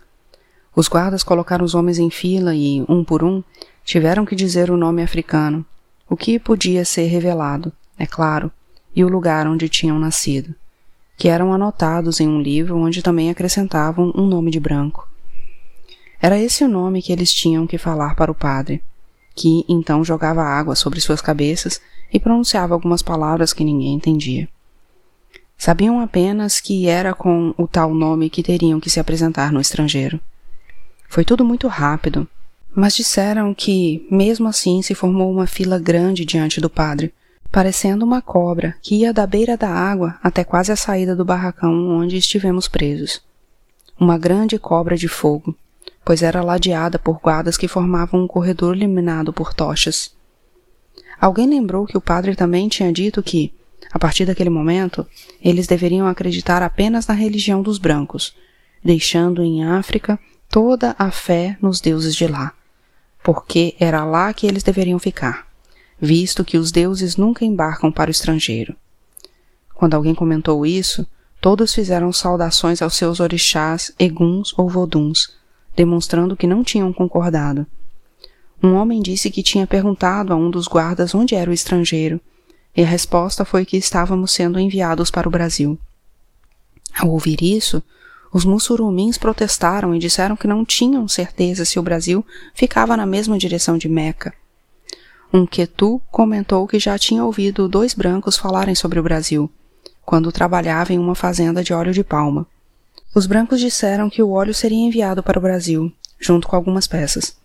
Os 0.76 0.88
guardas 0.88 1.24
colocaram 1.24 1.63
os 1.63 1.76
homens 1.76 2.00
em 2.00 2.10
fila 2.10 2.56
e, 2.56 2.84
um 2.89 3.04
por 3.04 3.24
um, 3.24 3.43
tiveram 3.84 4.26
que 4.26 4.36
dizer 4.36 4.72
o 4.72 4.78
nome 4.78 5.04
africano, 5.04 5.65
o 6.10 6.18
que 6.18 6.38
podia 6.38 6.86
ser 6.86 7.06
revelado, 7.06 7.72
é 7.98 8.06
claro, 8.06 8.52
e 8.96 9.04
o 9.04 9.10
lugar 9.10 9.48
onde 9.48 9.70
tinham 9.70 9.98
nascido, 9.98 10.54
que 11.18 11.28
eram 11.28 11.54
anotados 11.54 12.20
em 12.20 12.28
um 12.28 12.42
livro 12.42 12.78
onde 12.78 13.02
também 13.02 13.30
acrescentavam 13.30 14.12
um 14.16 14.26
nome 14.26 14.52
de 14.52 14.60
branco. 14.60 15.08
Era 16.22 16.39
esse 16.39 16.63
o 16.63 16.70
nome 16.70 17.02
que 17.02 17.12
eles 17.12 17.34
tinham 17.34 17.68
que 17.68 17.78
falar 17.78 18.16
para 18.16 18.32
o 18.32 18.36
padre, 18.36 18.82
que 19.36 19.66
então 19.68 20.04
jogava 20.04 20.44
água 20.44 20.76
sobre 20.76 21.02
suas 21.02 21.22
cabeças 21.22 21.82
e 22.12 22.20
pronunciava 22.20 22.74
algumas 22.74 23.02
palavras 23.02 23.52
que 23.52 23.63
ninguém 23.63 23.96
entendia. 23.96 24.48
Sabiam 25.58 26.00
apenas 26.00 26.60
que 26.60 26.88
era 26.88 27.13
com 27.13 27.54
o 27.58 27.68
tal 27.68 27.94
nome 27.94 28.30
que 28.30 28.44
teriam 28.44 28.80
que 28.80 28.89
se 28.89 29.00
apresentar 29.00 29.52
no 29.52 29.62
estrangeiro. 29.62 30.20
Foi 31.08 31.24
tudo 31.24 31.44
muito 31.46 31.68
rápido, 31.68 32.28
mas 32.76 32.96
disseram 32.96 33.54
que, 33.54 34.08
mesmo 34.10 34.48
assim, 34.48 34.82
se 34.82 34.96
formou 34.96 35.32
uma 35.32 35.46
fila 35.46 35.78
grande 35.78 36.26
diante 36.26 36.60
do 36.60 36.70
padre, 36.70 37.14
parecendo 37.52 38.04
uma 38.04 38.22
cobra 38.22 38.76
que 38.82 38.96
ia 38.96 39.14
da 39.14 39.28
beira 39.28 39.56
da 39.56 39.70
água 39.70 40.18
até 40.24 40.44
quase 40.44 40.72
a 40.72 40.76
saída 40.76 41.16
do 41.16 41.24
barracão 41.24 41.72
onde 41.90 42.18
estivemos 42.18 42.68
presos. 42.68 43.22
Uma 44.00 44.18
grande 44.18 44.58
cobra 44.58 44.98
de 44.98 45.08
fogo, 45.08 45.56
pois 46.04 46.24
era 46.24 46.42
ladeada 46.42 46.98
por 46.98 47.20
guardas 47.20 47.56
que 47.56 47.68
formavam 47.68 48.24
um 48.24 48.28
corredor 48.28 48.76
iluminado 48.76 49.32
por 49.32 49.54
tochas. 49.54 50.16
Alguém 51.22 51.48
lembrou 51.48 51.86
que 51.86 51.96
o 51.96 52.02
padre 52.02 52.36
também 52.36 52.68
tinha 52.68 52.92
dito 52.92 53.22
que, 53.22 53.54
a 53.92 54.00
partir 54.00 54.26
daquele 54.26 54.50
momento, 54.50 55.06
eles 55.40 55.68
deveriam 55.68 56.08
acreditar 56.08 56.64
apenas 56.64 57.06
na 57.06 57.14
religião 57.14 57.62
dos 57.62 57.78
brancos, 57.78 58.36
deixando 58.84 59.44
em 59.44 59.64
África 59.64 60.20
toda 60.50 60.96
a 60.98 61.12
fé 61.12 61.56
nos 61.62 61.80
deuses 61.80 62.16
de 62.16 62.28
lá, 62.28 62.52
porque 63.24 63.76
era 63.80 64.04
lá 64.04 64.34
que 64.34 64.46
eles 64.46 64.64
deveriam 64.64 65.00
ficar, 65.00 65.48
visto 66.00 66.44
que 66.44 66.58
os 66.58 66.72
deuses 66.72 67.16
nunca 67.16 67.46
embarcam 67.46 67.92
para 67.92 68.10
o 68.10 68.12
estrangeiro. 68.12 68.76
Quando 69.74 69.96
alguém 69.96 70.14
comentou 70.14 70.66
isso, 70.66 71.08
todos 71.40 71.74
fizeram 71.74 72.12
saudações 72.12 72.82
aos 72.82 72.96
seus 72.96 73.20
orixás, 73.20 73.92
eguns 73.98 74.54
ou 74.58 74.70
voduns, 74.70 75.34
demonstrando 75.76 76.38
que 76.38 76.48
não 76.48 76.64
tinham 76.64 76.92
concordado. 76.94 77.66
Um 78.62 78.76
homem 78.76 79.02
disse 79.02 79.30
que 79.30 79.44
tinha 79.44 79.68
perguntado 79.68 80.32
a 80.32 80.36
um 80.36 80.50
dos 80.50 80.68
guardas 80.68 81.14
onde 81.14 81.36
era 81.36 81.50
o 81.50 81.54
estrangeiro, 81.54 82.20
e 82.76 82.82
a 82.82 82.88
resposta 82.88 83.44
foi 83.46 83.66
que 83.66 83.78
estávamos 83.78 84.32
sendo 84.32 84.60
enviados 84.60 85.12
para 85.12 85.28
o 85.28 85.32
Brasil. 85.32 85.78
Ao 86.98 87.10
ouvir 87.10 87.42
isso, 87.42 87.84
os 88.34 88.43
mussurumins 88.43 89.15
protestaram 89.15 89.93
e 89.93 90.00
disseram 90.00 90.36
que 90.36 90.48
não 90.48 90.65
tinham 90.65 91.08
certeza 91.08 91.63
se 91.63 91.78
o 91.78 91.84
Brasil 91.84 92.26
ficava 92.56 92.98
na 92.98 93.06
mesma 93.06 93.38
direção 93.38 93.78
de 93.78 93.88
Meca. 93.88 94.34
Um 95.32 95.46
Quetu 95.46 96.02
comentou 96.12 96.67
que 96.67 96.80
já 96.80 96.98
tinha 96.98 97.24
ouvido 97.24 97.69
dois 97.69 97.93
brancos 97.93 98.36
falarem 98.36 98.74
sobre 98.74 99.00
o 99.00 99.04
Brasil, 99.04 99.50
quando 100.04 100.32
trabalhava 100.32 100.91
em 100.93 100.98
uma 100.98 101.13
fazenda 101.13 101.63
de 101.63 101.74
óleo 101.74 101.93
de 101.93 102.04
palma. 102.04 102.48
Os 103.13 103.28
brancos 103.28 103.60
disseram 103.60 104.10
que 104.10 104.24
o 104.24 104.32
óleo 104.32 104.54
seria 104.54 104.84
enviado 104.84 105.22
para 105.22 105.38
o 105.38 105.41
Brasil, 105.41 105.91
junto 106.19 106.48
com 106.48 106.56
algumas 106.56 106.88
peças. 106.88 107.38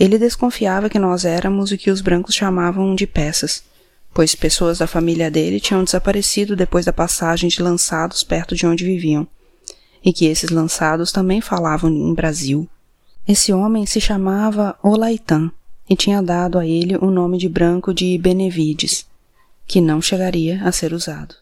Ele 0.00 0.18
desconfiava 0.18 0.88
que 0.88 0.98
nós 0.98 1.26
éramos 1.26 1.72
o 1.72 1.76
que 1.76 1.90
os 1.90 2.00
brancos 2.00 2.34
chamavam 2.34 2.94
de 2.94 3.06
peças, 3.06 3.62
pois 4.14 4.34
pessoas 4.34 4.78
da 4.78 4.86
família 4.86 5.30
dele 5.30 5.60
tinham 5.60 5.84
desaparecido 5.84 6.56
depois 6.56 6.86
da 6.86 6.92
passagem 6.92 7.50
de 7.50 7.62
lançados 7.62 8.24
perto 8.24 8.54
de 8.54 8.66
onde 8.66 8.84
viviam 8.84 9.28
e 10.06 10.12
que 10.12 10.26
esses 10.26 10.50
lançados 10.50 11.10
também 11.10 11.40
falavam 11.40 11.90
em 11.90 12.14
Brasil. 12.14 12.68
Esse 13.26 13.52
homem 13.52 13.84
se 13.84 14.00
chamava 14.00 14.78
Olaitan 14.80 15.50
e 15.90 15.96
tinha 15.96 16.22
dado 16.22 16.60
a 16.60 16.64
ele 16.64 16.96
o 16.96 17.10
nome 17.10 17.36
de 17.36 17.48
branco 17.48 17.92
de 17.92 18.16
Benevides, 18.16 19.04
que 19.66 19.80
não 19.80 20.00
chegaria 20.00 20.62
a 20.62 20.70
ser 20.70 20.92
usado. 20.92 21.34